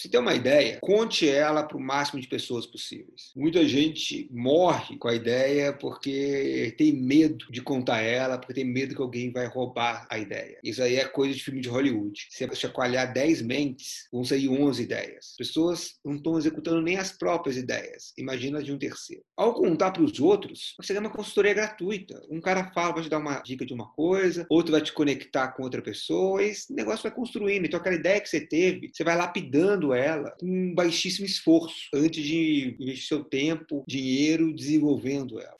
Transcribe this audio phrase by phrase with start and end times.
[0.00, 3.32] Se tem uma ideia, conte ela para o máximo de pessoas possíveis.
[3.36, 8.94] Muita gente morre com a ideia porque tem medo de contar ela, porque tem medo
[8.94, 10.58] que alguém vai roubar a ideia.
[10.64, 12.28] Isso aí é coisa de filme de Hollywood.
[12.30, 15.34] Se você chacoalhar 10 mentes, vão sair 11 ideias.
[15.36, 18.14] Pessoas não estão executando nem as próprias ideias.
[18.16, 19.22] Imagina de um terceiro.
[19.36, 22.22] Ao contar para os outros, você ganha uma consultoria gratuita.
[22.30, 25.48] Um cara fala, vai te dar uma dica de uma coisa, outro vai te conectar
[25.48, 27.66] com outra pessoa, e esse negócio vai construindo.
[27.66, 32.76] Então, aquela ideia que você teve, você vai lapidando ela com baixíssimo esforço antes de
[32.80, 35.56] investir seu tempo, dinheiro desenvolvendo ela.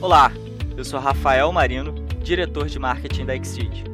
[0.00, 0.32] Olá,
[0.76, 3.84] eu sou Rafael Marino, diretor de marketing da Exceed.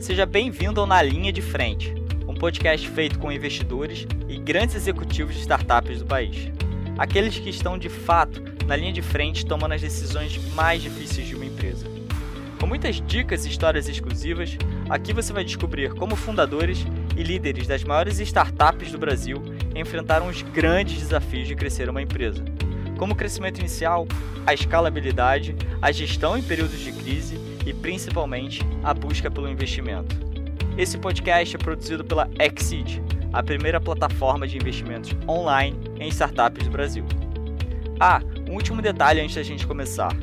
[0.00, 1.92] Seja bem-vindo ao Na Linha de Frente,
[2.26, 6.48] um podcast feito com investidores e grandes executivos de startups do país.
[6.96, 11.34] Aqueles que estão de fato na linha de frente tomando as decisões mais difíceis de
[11.34, 11.99] uma empresa.
[12.60, 14.58] Com muitas dicas e histórias exclusivas,
[14.90, 16.84] aqui você vai descobrir como fundadores
[17.16, 19.42] e líderes das maiores startups do Brasil
[19.74, 22.44] enfrentaram os grandes desafios de crescer uma empresa,
[22.98, 24.06] como o crescimento inicial,
[24.46, 30.14] a escalabilidade, a gestão em períodos de crise e principalmente a busca pelo investimento.
[30.76, 36.70] Esse podcast é produzido pela Exceed, a primeira plataforma de investimentos online em startups do
[36.70, 37.04] Brasil.
[37.98, 40.14] Ah, um último detalhe antes da gente começar.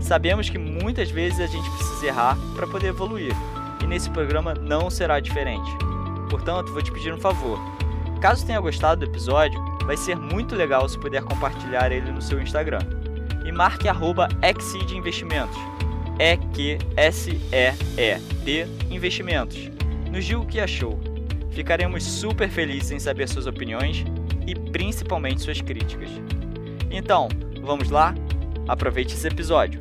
[0.00, 3.32] Sabemos que muitas vezes a gente precisa errar para poder evoluir,
[3.82, 5.70] e nesse programa não será diferente.
[6.28, 7.58] Portanto, vou te pedir um favor.
[8.20, 12.40] Caso tenha gostado do episódio, vai ser muito legal se puder compartilhar ele no seu
[12.40, 12.80] Instagram.
[13.44, 14.28] E marque arroba
[14.92, 15.56] Investimentos.
[16.18, 17.46] E-Q-S-E-E-T
[18.90, 19.70] Investimentos.
[20.12, 21.00] Nos diga o que achou.
[21.50, 24.04] Ficaremos super felizes em saber suas opiniões
[24.46, 26.10] e principalmente suas críticas.
[26.90, 27.28] Então,
[27.62, 28.14] vamos lá?
[28.68, 29.78] Aproveite esse episódio.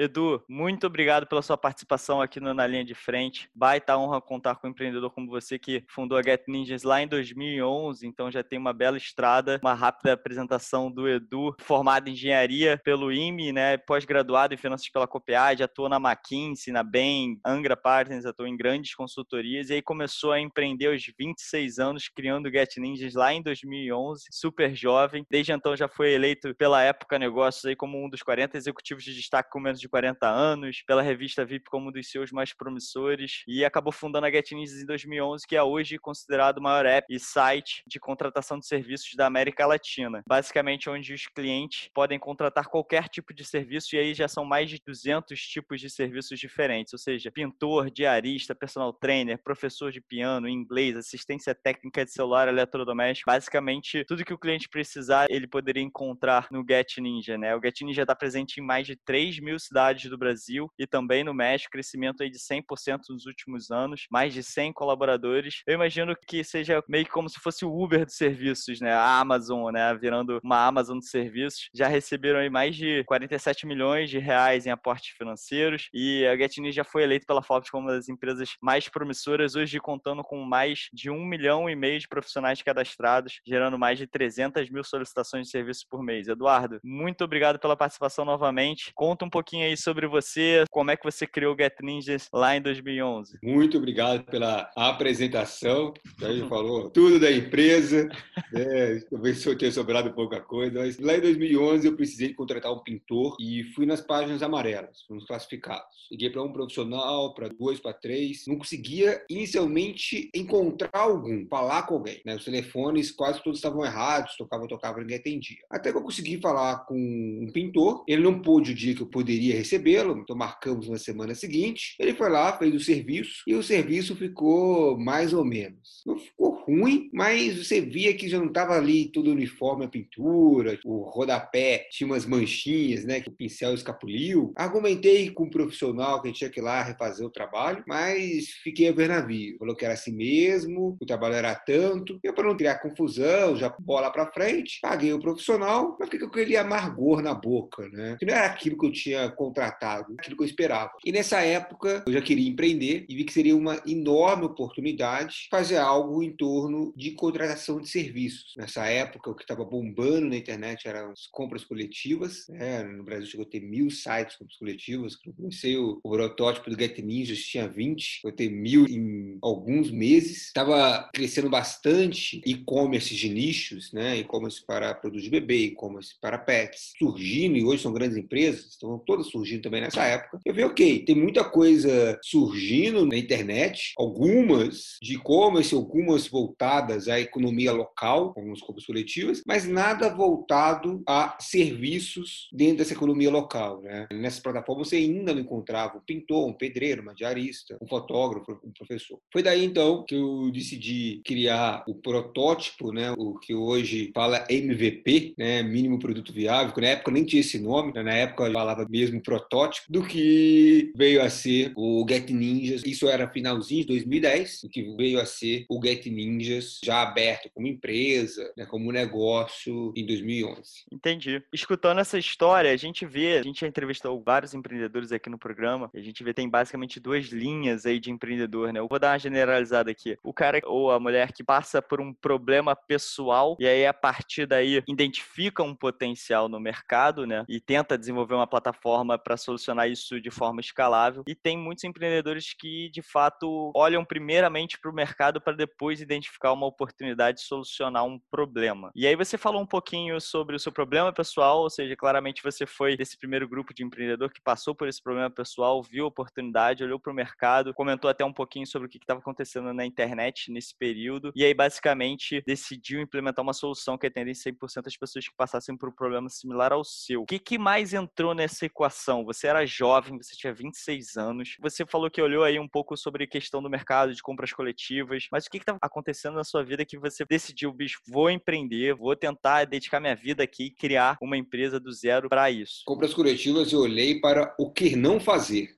[0.00, 3.50] Edu, muito obrigado pela sua participação aqui no Na Linha de Frente.
[3.54, 7.06] Baita honra contar com um empreendedor como você que fundou a Get Ninjas lá em
[7.06, 9.60] 2011, então já tem uma bela estrada.
[9.62, 15.06] Uma rápida apresentação do Edu, formado em engenharia pelo IME, né, pós-graduado em finanças pela
[15.06, 20.32] Copiade, atuou na McKinsey, na Bain, Angra Partners, atuou em grandes consultorias e aí começou
[20.32, 25.26] a empreender aos 26 anos, criando o Get Ninjas lá em 2011, super jovem.
[25.30, 29.14] Desde então já foi eleito pela Época Negócios aí como um dos 40 executivos de
[29.14, 33.42] destaque com menos de 40 anos, pela revista VIP como um dos seus mais promissores
[33.46, 37.06] e acabou fundando a Get Ninjas em 2011, que é hoje considerado o maior app
[37.10, 40.22] e site de contratação de serviços da América Latina.
[40.26, 44.70] Basicamente onde os clientes podem contratar qualquer tipo de serviço e aí já são mais
[44.70, 50.48] de 200 tipos de serviços diferentes, ou seja, pintor, diarista, personal trainer, professor de piano,
[50.48, 56.46] inglês, assistência técnica de celular, eletrodoméstico, basicamente tudo que o cliente precisar, ele poderia encontrar
[56.50, 57.54] no Get Ninja, né?
[57.56, 60.86] O Get Ninja está presente em mais de 3 mil cidades cidades do Brasil e
[60.86, 65.62] também no México, crescimento aí de 100% nos últimos anos, mais de 100 colaboradores.
[65.66, 68.92] Eu imagino que seja meio que como se fosse o Uber dos serviços, né?
[68.92, 69.94] A Amazon, né?
[69.94, 71.70] Virando uma Amazon de serviços.
[71.74, 76.74] Já receberam aí mais de 47 milhões de reais em aportes financeiros e a GetNews
[76.74, 80.88] já foi eleita pela Forbes como uma das empresas mais promissoras, hoje contando com mais
[80.92, 85.50] de um milhão e meio de profissionais cadastrados, gerando mais de 300 mil solicitações de
[85.50, 86.28] serviços por mês.
[86.28, 88.92] Eduardo, muito obrigado pela participação novamente.
[88.94, 92.28] Conta um pouquinho aí aí sobre você, como é que você criou o Get Ninjas
[92.32, 93.38] lá em 2011.
[93.42, 95.94] Muito obrigado pela apresentação.
[96.22, 98.08] A gente falou tudo da empresa,
[98.52, 99.00] né?
[99.10, 103.36] talvez eu tenha sobrado pouca coisa, mas lá em 2011 eu precisei contratar um pintor
[103.40, 106.00] e fui nas páginas amarelas, fomos classificados.
[106.10, 111.94] Liguei para um profissional, para dois, para três, não conseguia inicialmente encontrar algum, falar com
[111.94, 112.20] alguém.
[112.24, 112.34] Né?
[112.34, 115.58] Os telefones quase todos estavam errados, tocava, tocava, ninguém atendia.
[115.70, 119.06] Até que eu consegui falar com um pintor, ele não pôde o dia que eu
[119.06, 121.94] poderia recebê-lo, então marcamos na semana seguinte.
[121.98, 126.02] Ele foi lá, fez o serviço e o serviço ficou mais ou menos.
[126.06, 130.78] Não ficou ruim, mas você via que já não estava ali tudo uniforme a pintura,
[130.84, 134.52] o rodapé tinha umas manchinhas, né, que o pincel escapuliu.
[134.56, 138.48] Argumentei com um profissional que a gente tinha que ir lá refazer o trabalho, mas
[138.62, 139.58] fiquei a ver navio.
[139.58, 142.18] Falou que era assim mesmo, o trabalho era tanto.
[142.22, 146.32] Eu, para não criar confusão, já bola para frente, paguei o profissional, mas fiquei com
[146.32, 148.16] aquele amargor na boca, né?
[148.18, 150.92] Que não era aquilo que eu tinha contratado, aquilo que eu esperava.
[151.02, 155.78] E nessa época eu já queria empreender e vi que seria uma enorme oportunidade fazer
[155.78, 158.52] algo em torno de contratação de serviços.
[158.54, 162.46] Nessa época o que estava bombando na internet eram as compras coletivas.
[162.50, 162.82] Né?
[162.82, 165.16] No Brasil chegou a ter mil sites de compras coletivas.
[165.16, 169.90] Quando comecei o, o protótipo do Get Ninjas tinha 20, eu ter mil em alguns
[169.90, 170.48] meses.
[170.48, 174.18] Estava crescendo bastante e-commerce de nichos, né?
[174.18, 178.98] e-commerce para produtos de bebê, e-commerce para pets, surgindo e hoje são grandes empresas, estão
[178.98, 180.38] todas surgindo também nessa época.
[180.44, 187.20] Eu vi, ok, tem muita coisa surgindo na internet, algumas de e-commerce, algumas voltadas à
[187.20, 193.82] economia local, algumas compras coletivas, mas nada voltado a serviços dentro dessa economia local.
[193.82, 194.06] Né?
[194.12, 198.72] Nessas plataformas você ainda não encontrava um pintor, um pedreiro, uma diarista, um fotógrafo, um
[198.72, 199.18] professor.
[199.32, 205.34] Foi daí então que eu decidi criar o protótipo, né, o que hoje fala MVP,
[205.36, 208.86] né, mínimo produto viável, que na época nem tinha esse nome, né, na época falava
[208.88, 212.82] mesmo protótipo, do que veio a ser o Get Ninjas.
[212.84, 217.50] Isso era finalzinho de 2010, o que veio a ser o Get Ninjas já aberto
[217.54, 220.84] como empresa, né, como negócio em 2011.
[220.92, 221.42] Entendi.
[221.52, 225.90] Escutando essa história, a gente vê, a gente já entrevistou vários empreendedores aqui no programa,
[225.94, 228.80] a gente vê tem basicamente duas linhas aí de empreendedor, né?
[228.80, 230.16] Eu vou dar uma generalizada aqui.
[230.22, 234.46] O cara ou a mulher que passa por um problema pessoal e aí a partir
[234.46, 237.44] daí identifica um potencial no mercado, né?
[237.48, 241.22] E tenta desenvolver uma plataforma para solucionar isso de forma escalável.
[241.26, 246.52] E tem muitos empreendedores que de fato olham primeiramente para o mercado para depois identificar
[246.52, 248.90] uma oportunidade de solucionar um problema.
[248.94, 252.66] E aí você falou um pouquinho sobre o seu problema pessoal, ou seja, claramente você
[252.66, 256.84] foi desse primeiro grupo de empreendedor que passou por esse problema pessoal, viu a oportunidade,
[256.84, 260.50] olhou para o mercado, comentou até um pouquinho sobre o que estava acontecendo na internet
[260.50, 265.34] nesse período, e aí basicamente decidiu implementar uma solução que atendesse 100% das pessoas que
[265.36, 267.22] passassem por um problema similar ao seu.
[267.22, 268.99] O que, que mais entrou nessa equação?
[269.24, 273.24] Você era jovem, você tinha 26 anos, você falou que olhou aí um pouco sobre
[273.24, 276.84] a questão do mercado de compras coletivas, mas o que estava acontecendo na sua vida
[276.84, 281.36] que você decidiu, bicho, vou empreender, vou tentar dedicar minha vida aqui e criar uma
[281.36, 282.82] empresa do zero para isso?
[282.86, 285.68] Compras coletivas eu olhei para o que não fazer.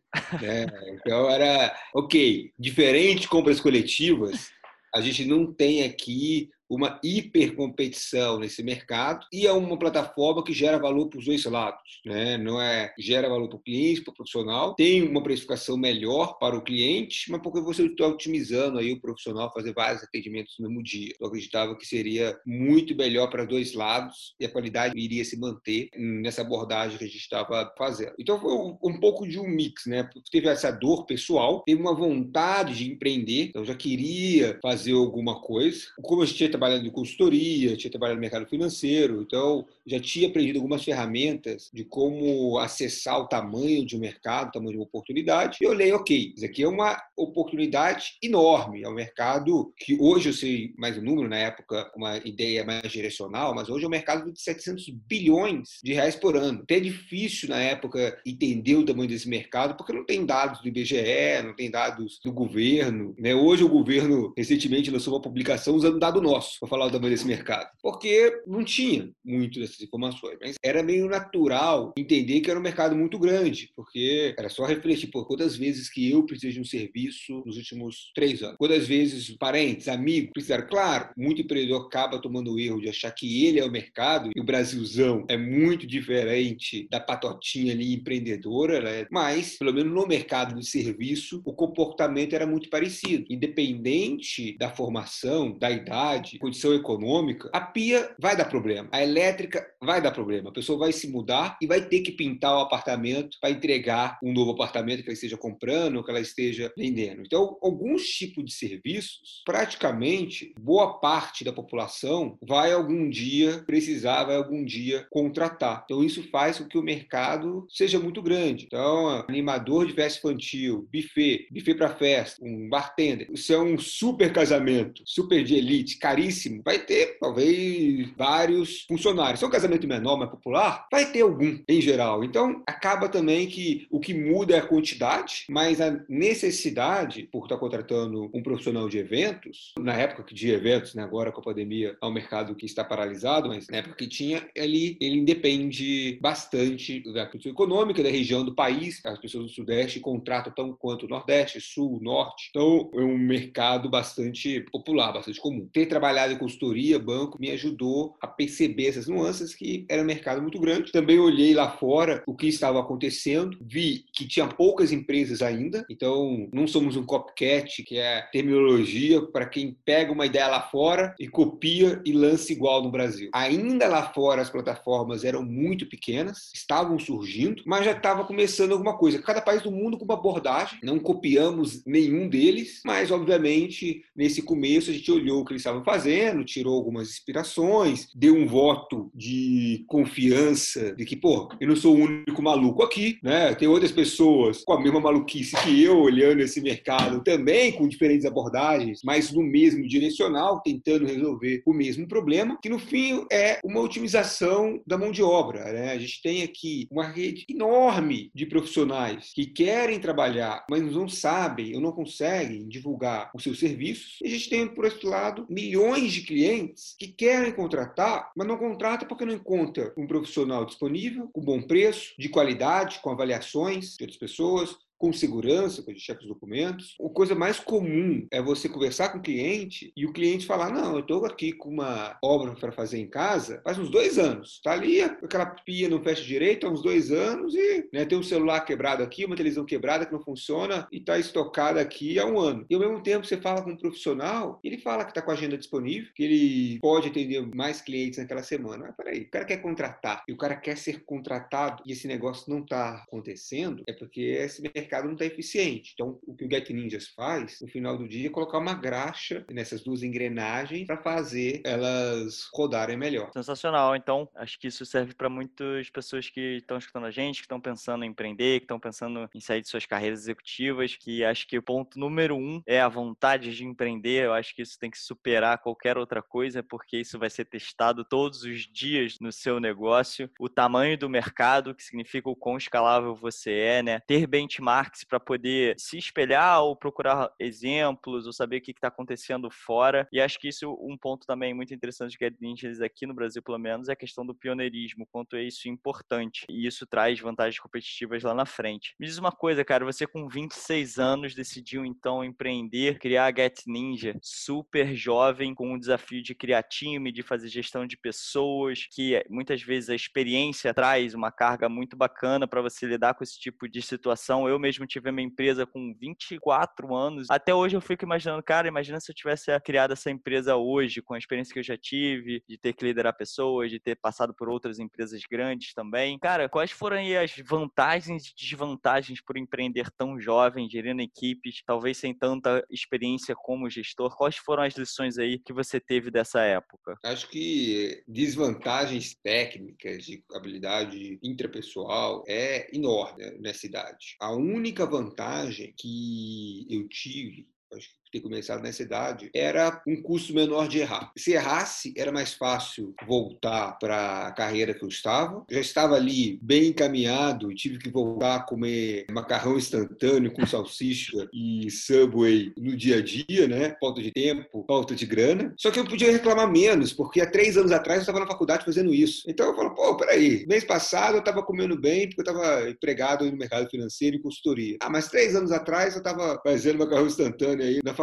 [0.41, 0.67] Né?
[0.95, 4.51] Então era, ok, diferente compras coletivas,
[4.95, 10.79] a gente não tem aqui uma hipercompetição nesse mercado e é uma plataforma que gera
[10.79, 12.39] valor para os dois lados, né?
[12.39, 16.57] Não é gera valor para o cliente, para o profissional, tem uma precificação melhor para
[16.57, 20.83] o cliente, mas porque você está otimizando aí o profissional fazer vários atendimentos no mesmo
[20.83, 21.13] dia.
[21.21, 25.91] Eu acreditava que seria muito melhor para dois lados e a qualidade iria se manter
[25.95, 28.15] nessa abordagem que a gente estava fazendo.
[28.19, 30.09] Então foi um pouco de um mix, né?
[30.31, 35.83] Teve essa dor pessoal, teve uma vontade de empreender, então já queria fazer alguma coisa.
[36.03, 40.29] Como a gente tinha trabalhando em consultoria, tinha trabalhado no mercado financeiro, então já tinha
[40.29, 44.85] aprendido algumas ferramentas de como acessar o tamanho de um mercado, o tamanho de uma
[44.85, 45.59] oportunidade.
[45.61, 50.29] E eu olhei, ok, isso aqui é uma oportunidade enorme, é um mercado que hoje
[50.29, 53.91] eu sei mais o número, na época uma ideia mais direcional, mas hoje é um
[53.91, 56.61] mercado de 700 bilhões de reais por ano.
[56.63, 60.69] Até é difícil na época entender o tamanho desse mercado, porque não tem dados do
[60.69, 63.15] IBGE, não tem dados do governo.
[63.19, 63.35] Né?
[63.35, 67.27] Hoje o governo recentemente lançou uma publicação usando dado nosso para falar o tamanho desse
[67.27, 70.39] mercado, porque não tinha muito dessas informações.
[70.41, 75.09] Mas era meio natural entender que era um mercado muito grande, porque era só refletir
[75.09, 78.57] por quantas vezes que eu precisei de um serviço nos últimos três anos.
[78.59, 80.67] Quantas vezes parentes, amigos precisaram.
[80.67, 84.41] Claro, muito empreendedor acaba tomando o erro de achar que ele é o mercado e
[84.41, 89.07] o Brasilzão é muito diferente da patotinha ali empreendedora, né?
[89.11, 93.25] mas, pelo menos no mercado de serviço, o comportamento era muito parecido.
[93.29, 100.01] Independente da formação, da idade, condição econômica, a pia vai dar problema, a elétrica vai
[100.01, 100.51] dar problema.
[100.51, 104.33] A pessoa vai se mudar e vai ter que pintar o apartamento para entregar um
[104.33, 107.23] novo apartamento que ela esteja comprando ou que ela esteja vendendo.
[107.23, 114.37] Então, alguns tipos de serviços, praticamente boa parte da população vai algum dia precisar, vai
[114.37, 115.83] algum dia contratar.
[115.85, 118.67] Então, isso faz com que o mercado seja muito grande.
[118.67, 123.29] Então, animador de festa infantil, buffet, buffet para festa, um bartender.
[123.33, 126.22] Isso é um super casamento, super de elite, caríssimo
[126.65, 129.41] vai ter talvez vários funcionários.
[129.41, 132.25] Se é um casamento menor, mais popular, vai ter algum em geral.
[132.25, 137.57] Então, acaba também que o que muda é a quantidade, mas a necessidade, por estar
[137.57, 142.07] contratando um profissional de eventos, na época de eventos, né, agora com a pandemia, é
[142.07, 147.27] um mercado que está paralisado, mas na época que tinha, ele, ele independe bastante da
[147.27, 149.05] condição econômica da região do país.
[149.05, 152.49] As pessoas do Sudeste contratam tão quanto o Nordeste, Sul, Norte.
[152.51, 155.69] Então, é um mercado bastante popular, bastante comum.
[155.73, 160.05] Ter trabalhado trabalhado em consultoria, banco, me ajudou a perceber essas nuances que era um
[160.05, 160.93] mercado muito grande.
[160.93, 166.49] Também olhei lá fora o que estava acontecendo, vi que tinha poucas empresas ainda, então
[166.53, 171.27] não somos um copycat, que é terminologia para quem pega uma ideia lá fora e
[171.27, 173.31] copia e lança igual no Brasil.
[173.33, 178.99] Ainda lá fora as plataformas eram muito pequenas, estavam surgindo, mas já estava começando alguma
[178.99, 179.23] coisa.
[179.23, 184.91] Cada país do mundo com uma abordagem, não copiamos nenhum deles, mas obviamente nesse começo
[184.91, 189.11] a gente olhou o que eles estavam fazendo fazendo, tirou algumas inspirações, deu um voto
[189.15, 193.55] de confiança de que, pô, eu não sou o único maluco aqui, né?
[193.55, 198.27] Tem outras pessoas com a mesma maluquice que eu olhando esse mercado também com diferentes
[198.27, 203.81] abordagens, mas no mesmo direcional, tentando resolver o mesmo problema, que no fim é uma
[203.81, 205.93] otimização da mão de obra, né?
[205.93, 211.75] A gente tem aqui uma rede enorme de profissionais que querem trabalhar, mas não sabem
[211.77, 214.19] ou não conseguem divulgar os seus serviços.
[214.23, 218.57] E a gente tem, por outro lado, milhões de clientes que querem contratar, mas não
[218.57, 224.05] contratam porque não encontra um profissional disponível, com bom preço, de qualidade, com avaliações de
[224.05, 226.95] outras pessoas, com segurança, quando a gente checa os documentos.
[227.05, 230.95] A coisa mais comum é você conversar com o cliente e o cliente falar: Não,
[230.95, 234.53] eu estou aqui com uma obra para fazer em casa faz uns dois anos.
[234.55, 238.23] Está ali, aquela pia não fecha direito há uns dois anos e né, tem um
[238.23, 242.39] celular quebrado aqui, uma televisão quebrada que não funciona e está estocada aqui há um
[242.39, 242.65] ano.
[242.71, 245.35] E ao mesmo tempo você fala com um profissional ele fala que está com a
[245.35, 248.85] agenda disponível, que ele pode atender mais clientes naquela semana.
[248.87, 252.53] Mas peraí, o cara quer contratar e o cara quer ser contratado e esse negócio
[252.53, 255.93] não está acontecendo, é porque esse mercado mercado não está eficiente.
[255.95, 259.45] Então, o que o Get Ninjas faz, no final do dia, é colocar uma graxa
[259.51, 263.31] nessas duas engrenagens para fazer elas rodarem melhor.
[263.33, 263.97] Sensacional.
[263.97, 267.61] Então, acho que isso serve para muitas pessoas que estão escutando a gente, que estão
[267.61, 271.57] pensando em empreender, que estão pensando em sair de suas carreiras executivas, que acho que
[271.57, 274.27] o ponto número um é a vontade de empreender.
[274.27, 278.05] Eu acho que isso tem que superar qualquer outra coisa, porque isso vai ser testado
[278.05, 280.31] todos os dias no seu negócio.
[280.39, 284.01] O tamanho do mercado, que significa o quão escalável você é, né?
[284.01, 288.89] Ter benchmark benchmarks para poder se espelhar ou procurar exemplos ou saber o que está
[288.89, 290.09] acontecendo fora.
[290.13, 293.43] E acho que isso um ponto também muito interessante que a Ninjas aqui no Brasil,
[293.43, 296.45] pelo menos, é a questão do pioneirismo, quanto é isso importante.
[296.49, 298.95] E isso traz vantagens competitivas lá na frente.
[298.99, 303.63] Me diz uma coisa, cara, você com 26 anos decidiu então empreender, criar a Get
[303.67, 309.23] Ninja, super jovem, com um desafio de criar time, de fazer gestão de pessoas, que
[309.29, 313.69] muitas vezes a experiência traz uma carga muito bacana para você lidar com esse tipo
[313.69, 314.49] de situação.
[314.49, 317.27] Eu mesmo tive a minha empresa com 24 anos.
[317.29, 321.15] Até hoje eu fico imaginando, cara, imagina se eu tivesse criado essa empresa hoje, com
[321.15, 324.49] a experiência que eu já tive, de ter que liderar pessoas, de ter passado por
[324.49, 326.19] outras empresas grandes também.
[326.21, 331.97] Cara, quais foram aí as vantagens e desvantagens por empreender tão jovem, gerindo equipes, talvez
[331.97, 334.17] sem tanta experiência como gestor?
[334.17, 336.97] Quais foram as lições aí que você teve dessa época?
[337.05, 344.17] Acho que desvantagens técnicas de habilidade intrapessoal é enorme né, nessa idade.
[344.21, 350.01] A única única vantagem que eu tive, acho que ter começado nessa idade, era um
[350.03, 351.11] custo menor de errar.
[351.17, 355.45] Se errasse, era mais fácil voltar para a carreira que eu estava.
[355.51, 361.71] já estava ali bem encaminhado tive que voltar a comer macarrão instantâneo com salsicha e
[361.71, 363.77] Subway no dia a dia, né?
[363.81, 365.55] Falta de tempo, falta de grana.
[365.57, 368.65] Só que eu podia reclamar menos, porque há três anos atrás eu estava na faculdade
[368.65, 369.23] fazendo isso.
[369.29, 373.25] Então eu falo, pô, peraí, mês passado eu estava comendo bem porque eu estava empregado
[373.31, 374.77] no mercado financeiro e consultoria.
[374.81, 378.02] Ah, mas três anos atrás eu estava fazendo macarrão instantâneo aí na faculdade.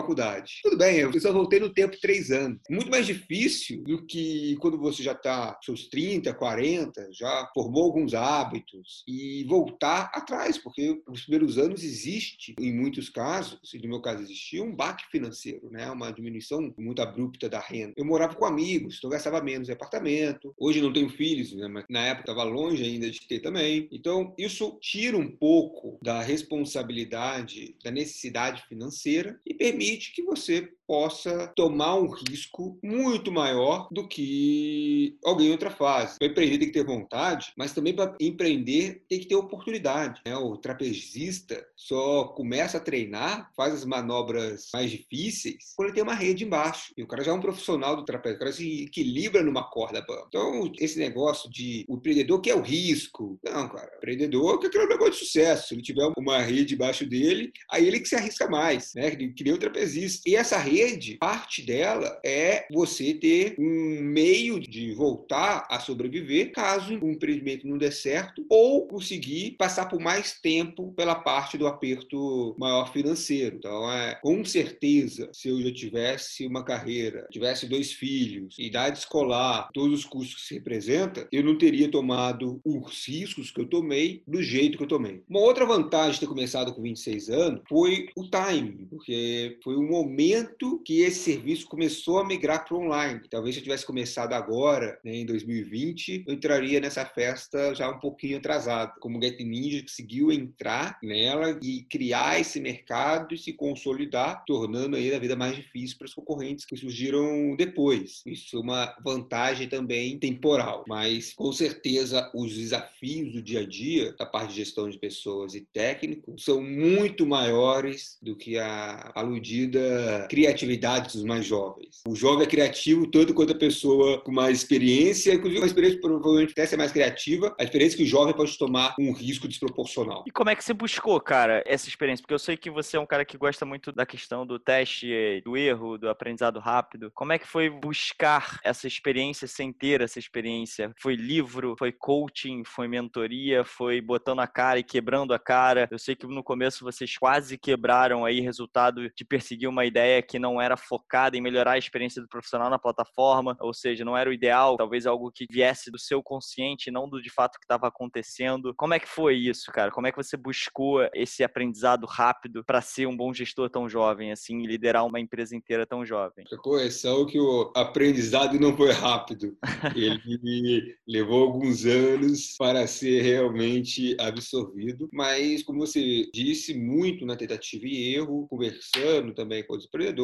[0.63, 2.59] Tudo bem, eu só voltei no tempo três anos.
[2.69, 8.13] Muito mais difícil do que quando você já está seus 30, 40, já formou alguns
[8.13, 14.01] hábitos e voltar atrás, porque nos primeiros anos existe, em muitos casos, e no meu
[14.01, 15.89] caso existia, um baque financeiro, né?
[15.91, 17.93] uma diminuição muito abrupta da renda.
[17.97, 20.53] Eu morava com amigos, então gastava menos em apartamento.
[20.57, 21.67] Hoje não tenho filhos, né?
[21.67, 23.87] mas na época estava longe ainda de ter também.
[23.91, 30.71] Então, isso tira um pouco da responsabilidade, da necessidade financeira e permite permite que você
[30.89, 36.17] possa tomar um risco muito maior do que alguém em outra fase.
[36.17, 40.19] Para empreender tem que ter vontade, mas também para empreender tem que ter oportunidade.
[40.25, 40.35] Né?
[40.35, 46.15] O trapezista só começa a treinar, faz as manobras mais difíceis quando ele tem uma
[46.15, 46.91] rede embaixo.
[46.97, 50.01] E o cara já é um profissional do trapézio, o cara se equilibra numa corda
[50.01, 50.25] bamba.
[50.27, 53.39] Então, esse negócio de o empreendedor que é o risco.
[53.43, 55.67] Não, cara, o empreendedor que é um negócio de sucesso.
[55.67, 59.11] Se ele tiver uma rede embaixo dele, aí ele que se arrisca mais, né?
[59.11, 60.27] Que nem o trapezista.
[60.27, 66.51] E essa rede rede, parte dela é você ter um meio de voltar a sobreviver
[66.51, 71.67] caso o empreendimento não dê certo ou conseguir passar por mais tempo pela parte do
[71.67, 73.57] aperto maior financeiro.
[73.57, 79.69] Então, é, com certeza, se eu já tivesse uma carreira, tivesse dois filhos, idade escolar,
[79.73, 84.23] todos os custos que se representa, eu não teria tomado os riscos que eu tomei
[84.25, 85.23] do jeito que eu tomei.
[85.29, 89.87] Uma outra vantagem de ter começado com 26 anos foi o timing, porque foi um
[89.87, 93.21] momento isso que esse serviço começou a migrar para o online.
[93.29, 97.99] Talvez se eu tivesse começado agora, né, em 2020, eu entraria nessa festa já um
[97.99, 98.93] pouquinho atrasado.
[98.99, 104.95] Como o Get Ninja conseguiu entrar nela e criar esse mercado e se consolidar, tornando
[104.95, 108.21] aí a vida mais difícil para os concorrentes que surgiram depois.
[108.25, 114.13] Isso é uma vantagem também temporal, mas com certeza os desafios do dia a dia,
[114.17, 120.27] da parte de gestão de pessoas e técnico, são muito maiores do que a aludida
[120.29, 122.01] criatividade dos mais jovens.
[122.07, 126.51] O jovem é criativo tanto quanto a pessoa com mais experiência, inclusive uma experiência provavelmente
[126.51, 130.23] até ser mais criativa, a é que o jovem pode tomar um risco desproporcional.
[130.27, 132.23] E como é que você buscou, cara, essa experiência?
[132.23, 135.41] Porque eu sei que você é um cara que gosta muito da questão do teste,
[135.43, 137.11] do erro, do aprendizado rápido.
[137.13, 140.93] Como é que foi buscar essa experiência sem ter essa experiência?
[140.99, 145.87] Foi livro, foi coaching, foi mentoria, foi botando a cara e quebrando a cara?
[145.91, 150.39] Eu sei que no começo vocês quase quebraram aí resultado de perseguir uma ideia que
[150.39, 154.29] não era focada em melhorar a experiência do profissional na plataforma, ou seja, não era
[154.29, 157.87] o ideal, talvez algo que viesse do seu consciente, não do de fato que estava
[157.87, 158.73] acontecendo.
[158.77, 159.91] Como é que foi isso, cara?
[159.91, 164.31] Como é que você buscou esse aprendizado rápido para ser um bom gestor tão jovem
[164.31, 166.45] assim e liderar uma empresa inteira tão jovem?
[166.51, 169.57] A correção é que o aprendizado não foi rápido.
[169.95, 177.85] Ele levou alguns anos para ser realmente absorvido, mas como você disse, muito na tentativa
[177.85, 180.19] e erro, conversando também com os empreendedores,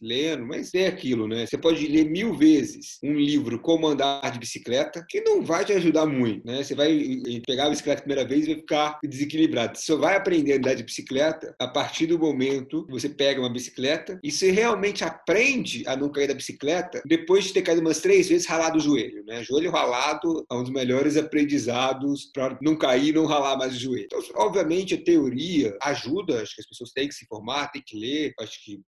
[0.00, 1.46] lendo, mas é aquilo, né?
[1.46, 5.72] Você pode ler mil vezes um livro Como Andar de Bicicleta, que não vai te
[5.72, 6.62] ajudar muito, né?
[6.62, 6.98] Você vai
[7.46, 9.76] pegar a bicicleta a primeira vez e vai ficar desequilibrado.
[9.76, 13.40] Você só vai aprender a andar de bicicleta a partir do momento que você pega
[13.40, 17.80] uma bicicleta e você realmente aprende a não cair da bicicleta depois de ter caído
[17.80, 19.42] umas três vezes ralado o joelho, né?
[19.42, 23.78] Joelho ralado é um dos melhores aprendizados para não cair e não ralar mais o
[23.78, 24.04] joelho.
[24.04, 27.98] Então, obviamente, a teoria ajuda, acho que as pessoas têm que se informar, têm que
[27.98, 28.80] ler, acho que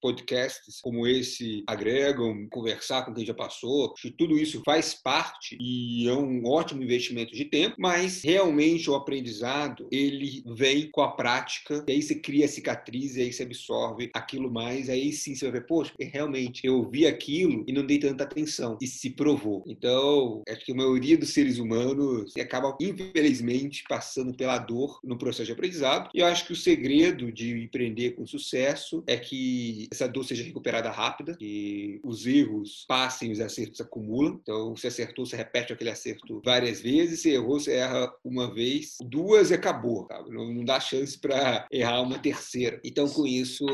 [0.50, 6.08] podcasts como esse agregam, conversar com quem já passou, que tudo isso faz parte e
[6.08, 11.86] é um ótimo investimento de tempo, mas realmente o aprendizado, ele vem com a prática,
[11.88, 15.60] e aí você cria cicatriz, e aí você absorve aquilo mais, aí sim você vai
[15.60, 19.64] ver, poxa, realmente eu vi aquilo e não dei tanta atenção, e se provou.
[19.68, 25.46] Então, acho que a maioria dos seres humanos acaba, infelizmente, passando pela dor no processo
[25.46, 30.08] de aprendizado, e eu acho que o segredo de empreender com sucesso é que essa
[30.08, 34.40] dor seja recuperada rápida, que os erros passem, os acertos acumulam.
[34.42, 38.98] Então, se acertou, você repete aquele acerto várias vezes, se errou, você erra uma vez,
[39.02, 40.08] duas e acabou.
[40.08, 40.32] Sabe?
[40.32, 42.80] Não, não dá chance para errar uma terceira.
[42.84, 43.66] Então, com isso,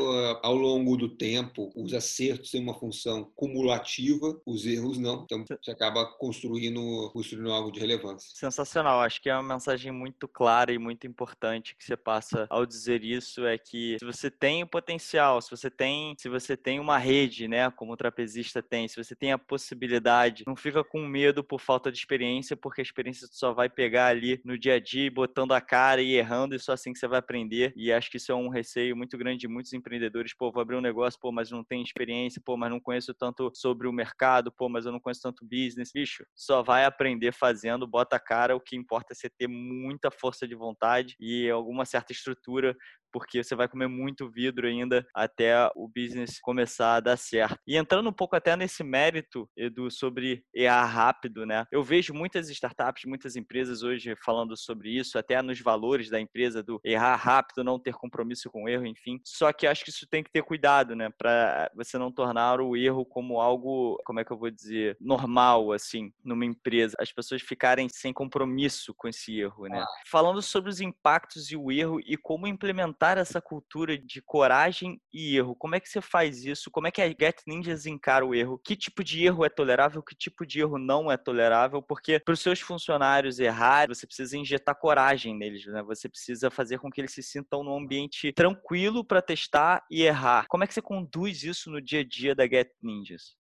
[0.42, 5.22] ao longo do tempo, os acertos têm uma função cumulativa, os erros não.
[5.24, 8.30] Então, você acaba construindo, construindo algo de relevância.
[8.34, 9.00] Sensacional.
[9.00, 13.02] Acho que é uma mensagem muito clara e muito importante que você passa ao dizer
[13.04, 16.98] isso é que se você tem o potencial, se você tem, se você tem uma
[16.98, 21.42] rede, né, como o trapezista tem, se você tem a possibilidade, não fica com medo
[21.44, 25.10] por falta de experiência, porque a experiência só vai pegar ali no dia a dia,
[25.10, 27.72] botando a cara e errando, e só assim que você vai aprender.
[27.76, 30.34] E acho que isso é um receio muito grande de muitos empreendedores.
[30.34, 33.50] Pô, vou abrir um negócio, pô, mas não tenho experiência, pô, mas não conheço tanto
[33.54, 35.90] sobre o mercado, pô, mas eu não conheço tanto business.
[35.92, 38.56] Bicho, só vai aprender fazendo, bota a cara.
[38.56, 42.76] O que importa é você ter muita força de vontade e alguma certa estrutura
[43.16, 47.58] porque você vai comer muito vidro ainda até o business começar a dar certo.
[47.66, 51.64] E entrando um pouco até nesse mérito, Edu, sobre errar rápido, né?
[51.72, 56.62] Eu vejo muitas startups, muitas empresas hoje falando sobre isso, até nos valores da empresa,
[56.62, 59.18] do errar rápido, não ter compromisso com o erro, enfim.
[59.24, 61.08] Só que acho que isso tem que ter cuidado, né?
[61.16, 65.72] Para você não tornar o erro como algo, como é que eu vou dizer, normal,
[65.72, 66.94] assim, numa empresa.
[67.00, 69.82] As pessoas ficarem sem compromisso com esse erro, né?
[70.06, 75.36] Falando sobre os impactos e o erro e como implementar essa cultura de coragem e
[75.36, 75.54] erro?
[75.54, 76.70] Como é que você faz isso?
[76.70, 78.60] Como é que a Get Ninjas encara o erro?
[78.64, 80.02] Que tipo de erro é tolerável?
[80.02, 81.82] Que tipo de erro não é tolerável?
[81.82, 85.82] Porque para os seus funcionários errarem, você precisa injetar coragem neles, né?
[85.82, 90.46] Você precisa fazer com que eles se sintam num ambiente tranquilo para testar e errar.
[90.48, 93.36] Como é que você conduz isso no dia a dia da Get Ninjas?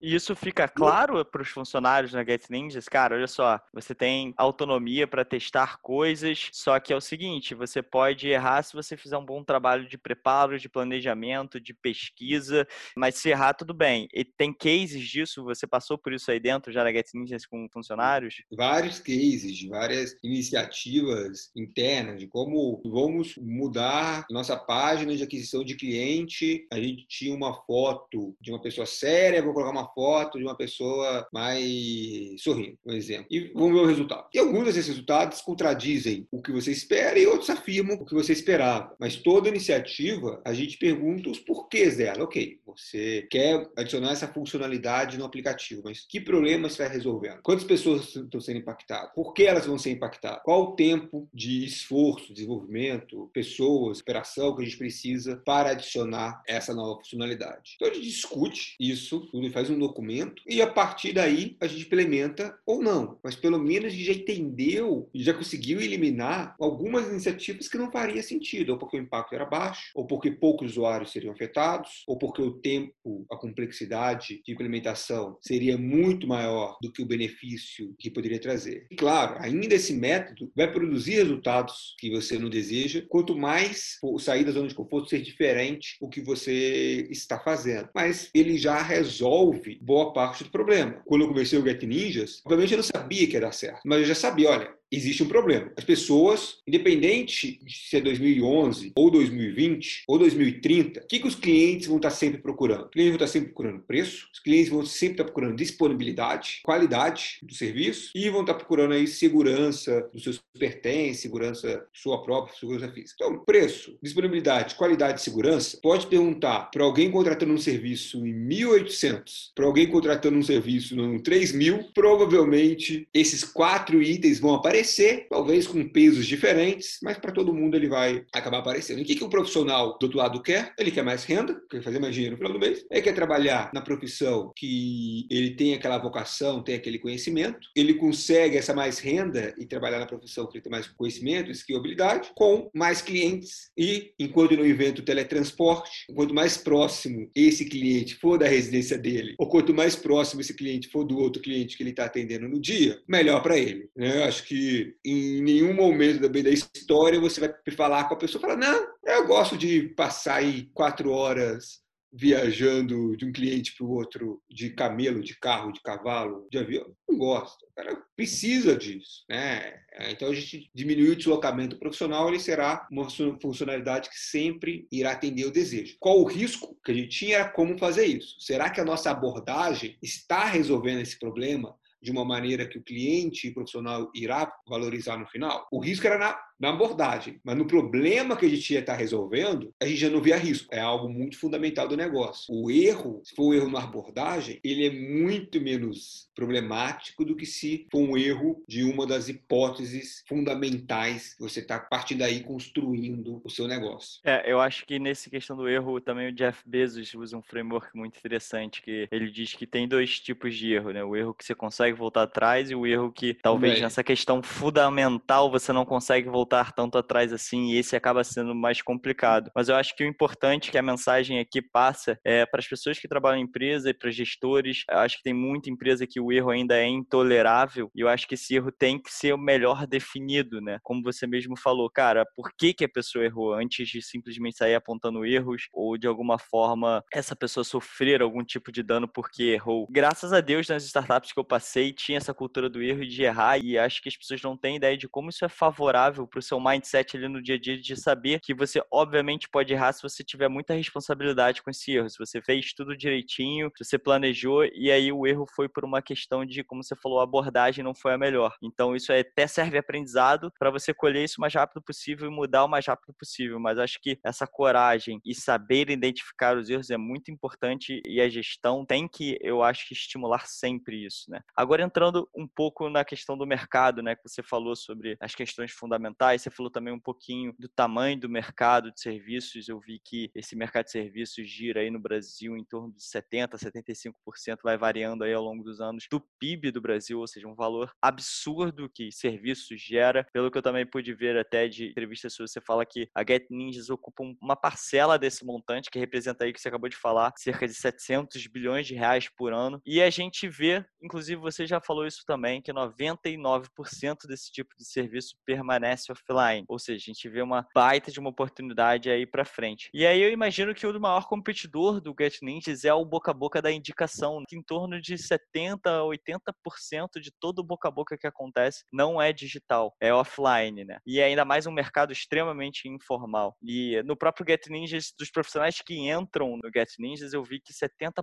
[0.00, 2.88] E isso fica claro para os funcionários na Get Ninjas?
[2.88, 7.82] Cara, olha só, você tem autonomia para testar coisas, só que é o seguinte, você
[7.82, 13.14] pode errar se você fizer um bom trabalho de preparo, de planejamento, de pesquisa, mas
[13.14, 14.06] se errar, tudo bem.
[14.12, 15.42] E tem cases disso?
[15.44, 18.42] Você passou por isso aí dentro já na Get Ninjas com funcionários?
[18.52, 25.74] Vários cases, de várias iniciativas internas, de como vamos mudar nossa página de aquisição de
[25.74, 26.66] cliente.
[26.70, 30.56] A gente tinha uma foto de uma pessoa séria, vou colocar uma foto de uma
[30.56, 33.26] pessoa mais sorrindo, por exemplo.
[33.30, 34.26] E vamos ver o resultado.
[34.32, 38.32] E alguns desses resultados contradizem o que você espera e outros afirmam o que você
[38.32, 38.94] esperava.
[38.98, 42.24] Mas toda iniciativa, a gente pergunta os porquês dela.
[42.24, 47.40] Ok, você quer adicionar essa funcionalidade no aplicativo, mas que problema você está resolvendo?
[47.42, 49.12] Quantas pessoas estão sendo impactadas?
[49.14, 50.42] Por que elas vão ser impactadas?
[50.44, 56.74] Qual o tempo de esforço, desenvolvimento, pessoas, operação que a gente precisa para adicionar essa
[56.74, 57.74] nova funcionalidade?
[57.76, 61.66] Então a gente discute isso, tudo faz um um documento e a partir daí a
[61.66, 63.18] gente implementa ou não.
[63.22, 67.90] Mas pelo menos a gente já entendeu e já conseguiu eliminar algumas iniciativas que não
[67.90, 72.18] faria sentido, ou porque o impacto era baixo, ou porque poucos usuários seriam afetados, ou
[72.18, 78.10] porque o tempo, a complexidade de implementação seria muito maior do que o benefício que
[78.10, 78.86] poderia trazer.
[78.90, 84.44] E claro, ainda esse método vai produzir resultados que você não deseja, quanto mais sair
[84.44, 87.88] da zona de conforto ser diferente o que você está fazendo.
[87.94, 91.02] Mas ele já resolve boa parte do problema.
[91.04, 94.00] Quando eu comecei o Get Ninjas, obviamente eu não sabia que ia dar certo, mas
[94.00, 95.72] eu já sabia, olha, existe um problema.
[95.76, 101.86] As pessoas, independente se é 2011 ou 2020 ou 2030, o que, que os clientes
[101.86, 102.84] vão estar sempre procurando?
[102.84, 107.38] Os clientes vão estar sempre procurando preço, os clientes vão sempre estar procurando disponibilidade, qualidade
[107.42, 112.90] do serviço e vão estar procurando aí segurança dos seus pertences, segurança sua própria, segurança
[112.92, 113.14] física.
[113.16, 119.50] Então, preço, disponibilidade, qualidade e segurança, pode perguntar para alguém contratando um serviço em 1.800,
[119.54, 125.66] para alguém contratando um serviço em 3.000, provavelmente esses quatro itens vão aparecer aparecer, talvez
[125.66, 129.00] com pesos diferentes, mas para todo mundo ele vai acabar aparecendo.
[129.00, 130.72] E o que, que o profissional do outro lado quer?
[130.78, 133.70] Ele quer mais renda, quer fazer mais dinheiro no final do mês, ele quer trabalhar
[133.74, 139.52] na profissão que ele tem aquela vocação, tem aquele conhecimento, ele consegue essa mais renda
[139.58, 144.12] e trabalhar na profissão que ele tem mais conhecimento, skill, habilidade, com mais clientes e,
[144.18, 149.74] enquanto no evento teletransporte, quanto mais próximo esse cliente for da residência dele, ou quanto
[149.74, 153.42] mais próximo esse cliente for do outro cliente que ele está atendendo no dia, melhor
[153.42, 153.88] para ele.
[153.96, 154.18] Né?
[154.18, 154.65] Eu acho que
[155.04, 158.86] em nenhum momento da, da história você vai falar com a pessoa e falar, não,
[159.04, 161.84] eu gosto de passar aí quatro horas
[162.16, 166.86] viajando de um cliente para o outro de camelo, de carro, de cavalo, de avião.
[167.08, 167.64] Não gosta.
[167.66, 169.24] O cara precisa disso.
[169.28, 169.78] Né?
[170.08, 173.08] Então a gente diminuir o deslocamento profissional, ele será uma
[173.40, 175.96] funcionalidade que sempre irá atender o desejo.
[176.00, 178.40] Qual o risco que a gente tinha era como fazer isso?
[178.40, 181.76] Será que a nossa abordagem está resolvendo esse problema?
[182.06, 185.66] De uma maneira que o cliente profissional irá valorizar no final?
[185.72, 187.40] O risco era na na abordagem.
[187.44, 190.74] Mas no problema que a gente ia estar resolvendo, a gente já não via risco.
[190.74, 192.52] É algo muito fundamental do negócio.
[192.54, 197.46] O erro, se for um erro na abordagem, ele é muito menos problemático do que
[197.46, 203.40] se for um erro de uma das hipóteses fundamentais que você está partindo daí construindo
[203.44, 204.20] o seu negócio.
[204.24, 207.88] É, eu acho que nessa questão do erro, também o Jeff Bezos usa um framework
[207.94, 211.04] muito interessante, que ele diz que tem dois tipos de erro, né?
[211.04, 215.50] O erro que você consegue voltar atrás e o erro que talvez nessa questão fundamental
[215.50, 219.50] você não consegue voltar voltar tanto atrás assim, e esse acaba sendo mais complicado.
[219.54, 222.98] Mas eu acho que o importante que a mensagem aqui passa é para as pessoas
[222.98, 224.84] que trabalham em empresa e para gestores.
[224.88, 228.28] Eu acho que tem muita empresa que o erro ainda é intolerável, e eu acho
[228.28, 230.78] que esse erro tem que ser melhor definido, né?
[230.82, 234.76] Como você mesmo falou, cara, por que, que a pessoa errou antes de simplesmente sair
[234.76, 239.88] apontando erros ou de alguma forma essa pessoa sofrer algum tipo de dano porque errou.
[239.90, 243.22] Graças a Deus, nas startups que eu passei, tinha essa cultura do erro e de
[243.22, 246.40] errar, e acho que as pessoas não têm ideia de como isso é favorável para
[246.40, 249.94] o seu mindset ali no dia a dia de saber que você, obviamente, pode errar
[249.94, 252.10] se você tiver muita responsabilidade com esse erro.
[252.10, 256.02] Se você fez tudo direitinho, se você planejou e aí o erro foi por uma
[256.02, 258.54] questão de, como você falou, a abordagem não foi a melhor.
[258.62, 262.30] Então, isso é, até serve aprendizado para você colher isso o mais rápido possível e
[262.30, 263.58] mudar o mais rápido possível.
[263.58, 268.28] Mas acho que essa coragem e saber identificar os erros é muito importante e a
[268.28, 271.40] gestão tem que, eu acho que, estimular sempre isso, né?
[271.56, 275.72] Agora, entrando um pouco na questão do mercado, né, que você falou sobre as questões
[275.72, 279.68] fundamentais e você falou também um pouquinho do tamanho do mercado de serviços.
[279.68, 283.56] Eu vi que esse mercado de serviços gira aí no Brasil em torno de 70%,
[283.56, 287.54] 75%, vai variando aí ao longo dos anos do PIB do Brasil, ou seja, um
[287.54, 290.26] valor absurdo que serviços gera.
[290.32, 293.46] Pelo que eu também pude ver até de entrevistas suas, você fala que a Get
[293.50, 297.66] Ninjas ocupa uma parcela desse montante, que representa aí que você acabou de falar, cerca
[297.66, 299.80] de 700 bilhões de reais por ano.
[299.84, 304.84] E a gente vê, inclusive você já falou isso também, que 99% desse tipo de
[304.84, 306.64] serviço permanece offline.
[306.68, 309.90] Ou seja, a gente vê uma baita de uma oportunidade aí para frente.
[309.92, 313.34] E aí eu imagino que o maior competidor do Get Ninjas é o boca a
[313.34, 317.90] boca da indicação, que em torno de 70 a 80% de todo o boca a
[317.90, 320.98] boca que acontece não é digital, é offline, né?
[321.06, 323.56] E é ainda mais um mercado extremamente informal.
[323.62, 327.72] E no próprio Get Ninjas, dos profissionais que entram no Get Ninjas, eu vi que
[327.72, 328.22] 70%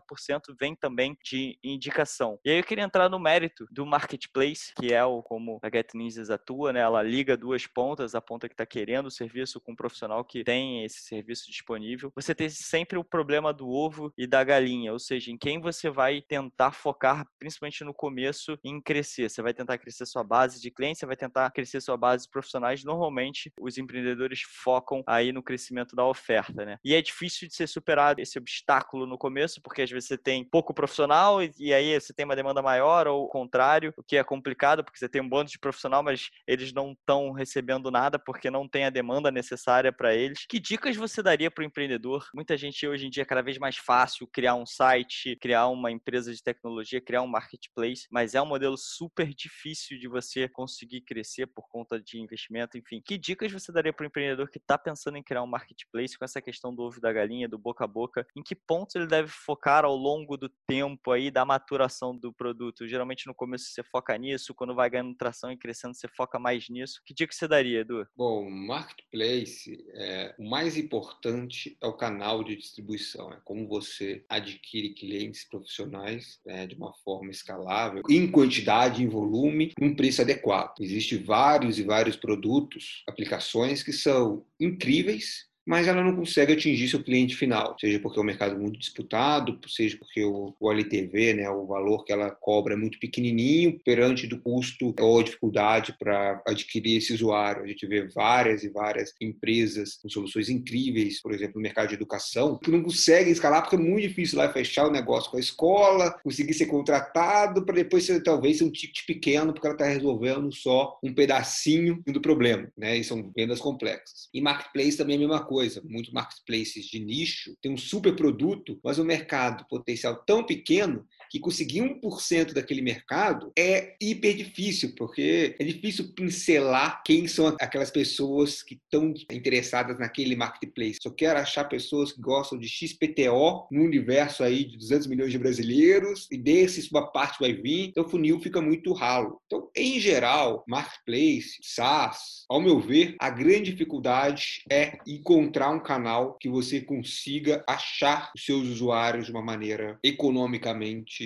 [0.59, 2.39] vem também de indicação.
[2.43, 5.93] E aí eu queria entrar no mérito do marketplace, que é o como a Get
[5.93, 6.79] Ninjas atua, né?
[6.79, 7.82] Ela liga duas pontas,
[8.15, 12.11] a ponta que está querendo o serviço com um profissional que tem esse serviço disponível.
[12.15, 15.89] Você tem sempre o problema do ovo e da galinha, ou seja, em quem você
[15.89, 19.29] vai tentar focar, principalmente no começo, em crescer.
[19.29, 22.31] Você vai tentar crescer sua base de clientes, você vai tentar crescer sua base de
[22.31, 22.83] profissionais.
[22.83, 26.77] Normalmente, os empreendedores focam aí no crescimento da oferta, né?
[26.83, 30.43] E é difícil de ser superado esse obstáculo no começo, porque às vezes você tem
[30.43, 34.23] pouco profissional e aí você tem uma demanda maior, ou o contrário, o que é
[34.23, 38.49] complicado, porque você tem um bando de profissional, mas eles não estão recebendo nada porque
[38.49, 40.45] não tem a demanda necessária para eles.
[40.47, 42.27] Que dicas você daria para o empreendedor?
[42.33, 45.91] Muita gente hoje em dia é cada vez mais fácil criar um site, criar uma
[45.91, 51.01] empresa de tecnologia, criar um marketplace, mas é um modelo super difícil de você conseguir
[51.01, 53.01] crescer por conta de investimento, enfim.
[53.03, 56.25] Que dicas você daria para o empreendedor que está pensando em criar um marketplace com
[56.25, 58.25] essa questão do ovo da galinha, do boca a boca?
[58.35, 62.87] Em que pontos ele deve focar ao longo do tempo aí da maturação do produto?
[62.87, 66.69] Geralmente no começo você foca nisso, quando vai ganhando tração e crescendo você foca mais
[66.69, 67.01] nisso.
[67.05, 68.07] Que dica você daria, Edu?
[68.15, 74.93] Bom, marketplace, é, o mais importante é o canal de distribuição, é como você adquire
[74.93, 80.75] clientes profissionais né, de uma forma escalável, em quantidade, em volume, num preço adequado.
[80.81, 87.01] Existem vários e vários produtos, aplicações que são incríveis mas ela não consegue atingir seu
[87.01, 91.49] cliente final, seja porque o mercado é muito disputado, seja porque o, o LTV, né,
[91.49, 96.97] o valor que ela cobra é muito pequenininho perante do custo ou dificuldade para adquirir
[96.97, 97.63] esse usuário.
[97.63, 101.95] A gente vê várias e várias empresas com soluções incríveis, por exemplo, no mercado de
[101.95, 105.39] educação, que não conseguem escalar porque é muito difícil lá fechar o negócio com a
[105.39, 109.85] escola, conseguir ser contratado para depois ser, talvez ser um ticket pequeno porque ela está
[109.85, 112.97] resolvendo só um pedacinho do problema, né?
[112.97, 114.29] E são vendas complexas.
[114.33, 115.83] E marketplace também é a mesma coisa coisa.
[115.85, 121.39] Muitos marketplaces de nicho têm um super produto, mas o mercado potencial tão pequeno que
[121.39, 128.61] conseguir 1% daquele mercado é hiper difícil, porque é difícil pincelar quem são aquelas pessoas
[128.61, 130.99] que estão interessadas naquele marketplace.
[131.01, 135.39] Só quero achar pessoas que gostam de XPTO no universo aí de 200 milhões de
[135.39, 139.41] brasileiros e desses uma parte vai vir, então o funil fica muito ralo.
[139.47, 146.37] Então, em geral, marketplace, SaaS, ao meu ver, a grande dificuldade é encontrar um canal
[146.37, 151.22] que você consiga achar os seus usuários de uma maneira economicamente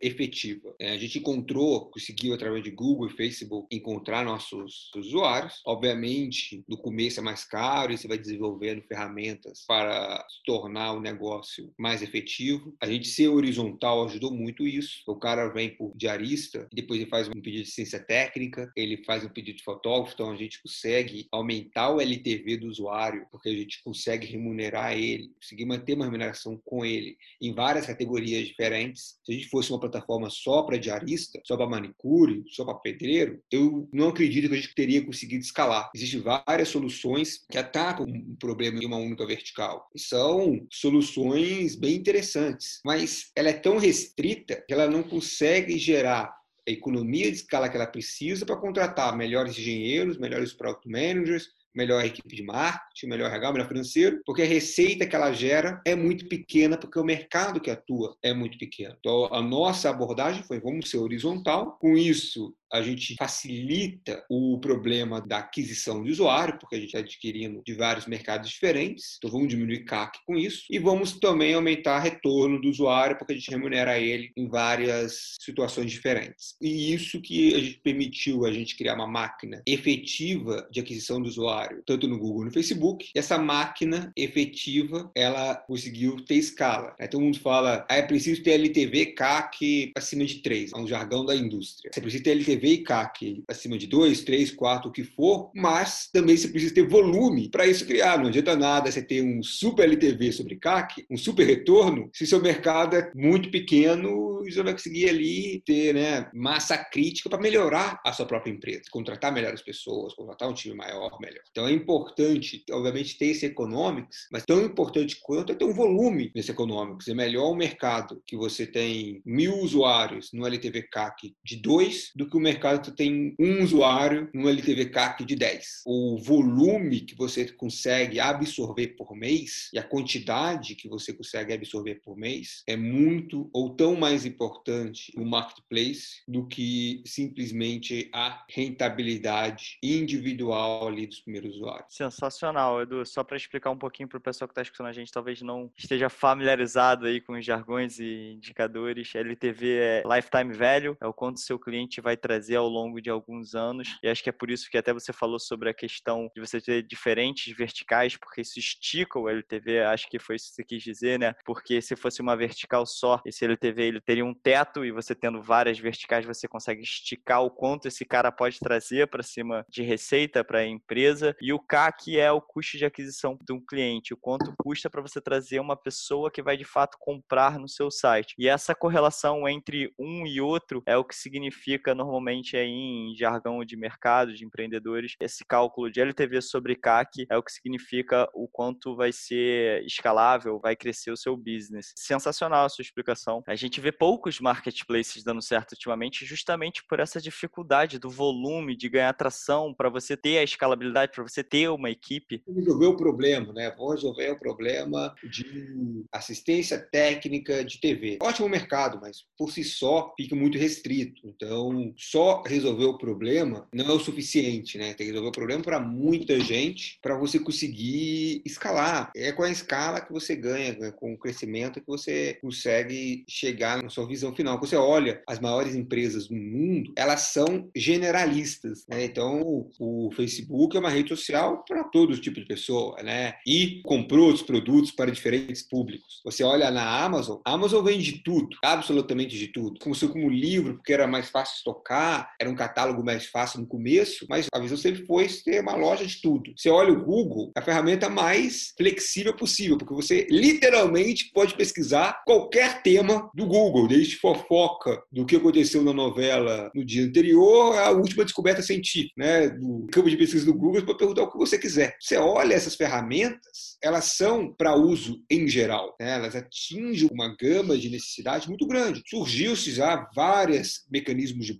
[0.00, 0.74] efetiva.
[0.78, 5.60] É, a gente encontrou, conseguiu através de Google e Facebook encontrar nossos usuários.
[5.64, 11.72] Obviamente, no começo é mais caro e você vai desenvolvendo ferramentas para tornar o negócio
[11.78, 12.74] mais efetivo.
[12.80, 15.02] A gente ser horizontal ajudou muito isso.
[15.06, 19.02] O cara vem por diarista e depois ele faz um pedido de ciência técnica, ele
[19.04, 23.48] faz um pedido de fotógrafo, então a gente consegue aumentar o LTV do usuário, porque
[23.48, 29.18] a gente consegue remunerar ele, conseguir manter uma remuneração com ele em várias categorias diferentes.
[29.24, 33.40] Se a gente fosse uma plataforma só para diarista, só para manicure, só para pedreiro,
[33.50, 35.90] eu não acredito que a gente teria conseguido escalar.
[35.94, 39.88] Existem várias soluções que atacam um problema em uma única vertical.
[39.94, 46.34] E são soluções bem interessantes, mas ela é tão restrita que ela não consegue gerar
[46.68, 52.04] a economia de escala que ela precisa para contratar melhores engenheiros, melhores product managers, melhor
[52.04, 56.26] equipe de marketing, melhor RH, melhor financeiro, porque a receita que ela gera é muito
[56.28, 58.96] pequena, porque o mercado que atua é muito pequeno.
[58.98, 65.20] Então, a nossa abordagem foi vamos ser horizontal, com isso a gente facilita o problema
[65.20, 69.48] da aquisição de usuário, porque a gente está adquirindo de vários mercados diferentes, então vamos
[69.48, 73.98] diminuir CAC com isso, e vamos também aumentar retorno do usuário, porque a gente remunera
[73.98, 76.54] ele em várias situações diferentes.
[76.60, 81.28] E isso que a gente permitiu a gente criar uma máquina efetiva de aquisição do
[81.28, 83.10] usuário, tanto no Google no Facebook.
[83.14, 86.94] E essa máquina efetiva, ela conseguiu ter escala.
[86.98, 87.06] Né?
[87.06, 91.24] Todo mundo fala, ah, é preciso ter LTV CAC acima de 3, é um jargão
[91.24, 91.90] da indústria.
[91.92, 95.50] Você precisa ter LTV LTV e CAC acima de 2, 3, 4, o que for,
[95.54, 98.18] mas também você precisa ter volume para isso criar.
[98.18, 102.40] Não adianta nada você ter um super LTV sobre CAC, um super retorno, se seu
[102.40, 108.00] mercado é muito pequeno e você vai conseguir ali ter né, massa crítica para melhorar
[108.04, 111.42] a sua própria empresa, contratar melhores pessoas, contratar um time maior, melhor.
[111.50, 116.30] Então é importante, obviamente, ter esse economics, mas tão importante quanto é ter um volume
[116.34, 117.08] nesse economics.
[117.08, 122.28] É melhor um mercado que você tem mil usuários no LTV CAC de 2 do
[122.28, 125.82] que um mercado que tem um usuário no LTV CAC de 10.
[125.84, 131.96] O volume que você consegue absorver por mês e a quantidade que você consegue absorver
[131.96, 139.76] por mês é muito ou tão mais importante no marketplace do que simplesmente a rentabilidade
[139.82, 141.96] individual ali dos primeiros usuários.
[141.96, 143.04] Sensacional, Edu.
[143.04, 145.70] Só para explicar um pouquinho para o pessoal que está escutando a gente, talvez não
[145.76, 149.12] esteja familiarizado aí com os jargões e indicadores.
[149.14, 153.54] LTV é Lifetime Value, é o quanto seu cliente vai trazer ao longo de alguns
[153.54, 153.96] anos.
[154.02, 156.60] E acho que é por isso que até você falou sobre a questão de você
[156.60, 159.80] ter diferentes verticais, porque isso estica o LTV.
[159.80, 161.34] Acho que foi isso que você quis dizer, né?
[161.44, 165.42] Porque se fosse uma vertical só, esse LTV ele teria um teto e você tendo
[165.42, 170.44] várias verticais, você consegue esticar o quanto esse cara pode trazer para cima de receita
[170.44, 171.34] para a empresa.
[171.40, 175.02] E o CAC é o custo de aquisição de um cliente, o quanto custa para
[175.02, 178.34] você trazer uma pessoa que vai de fato comprar no seu site.
[178.38, 182.25] E essa correlação entre um e outro é o que significa normalmente
[182.56, 187.42] aí em jargão de mercado, de empreendedores, esse cálculo de LTV sobre CAC é o
[187.42, 191.92] que significa o quanto vai ser escalável, vai crescer o seu business.
[191.96, 193.42] Sensacional a sua explicação.
[193.46, 198.88] A gente vê poucos marketplaces dando certo ultimamente justamente por essa dificuldade do volume de
[198.88, 202.42] ganhar atração para você ter a escalabilidade, para você ter uma equipe.
[202.48, 203.74] Resolver o problema, né?
[203.76, 208.18] Vou resolver o problema de assistência técnica de TV.
[208.20, 211.22] Ótimo mercado, mas por si só fica muito restrito.
[211.24, 214.94] Então, só resolver o problema não é o suficiente, né?
[214.94, 219.10] Tem que resolver o problema para muita gente para você conseguir escalar.
[219.14, 220.90] É com a escala que você ganha, né?
[220.92, 224.58] com o crescimento que você consegue chegar na sua visão final.
[224.58, 228.86] Quando você olha as maiores empresas do mundo, elas são generalistas.
[228.88, 229.04] Né?
[229.04, 233.34] Então, o Facebook é uma rede social para todo tipo de pessoa, né?
[233.46, 236.22] E comprou os produtos para diferentes públicos.
[236.24, 239.78] Você olha na Amazon, a Amazon vende de tudo, absolutamente de tudo.
[239.80, 242.05] Começou como livro, porque era mais fácil estocar,
[242.40, 246.06] era um catálogo mais fácil no começo, mas a visão sempre foi ter uma loja
[246.06, 246.52] de tudo.
[246.56, 252.82] Você olha o Google, a ferramenta mais flexível possível, porque você literalmente pode pesquisar qualquer
[252.82, 258.24] tema do Google, desde fofoca do que aconteceu na novela no dia anterior à última
[258.24, 259.48] descoberta científica, né?
[259.48, 261.96] Do campo de pesquisa do Google, para perguntar o que você quiser.
[262.00, 266.14] Você olha essas ferramentas, elas são para uso em geral, né?
[266.14, 269.02] elas atingem uma gama de necessidade muito grande.
[269.06, 271.54] Surgiu-se já vários mecanismos de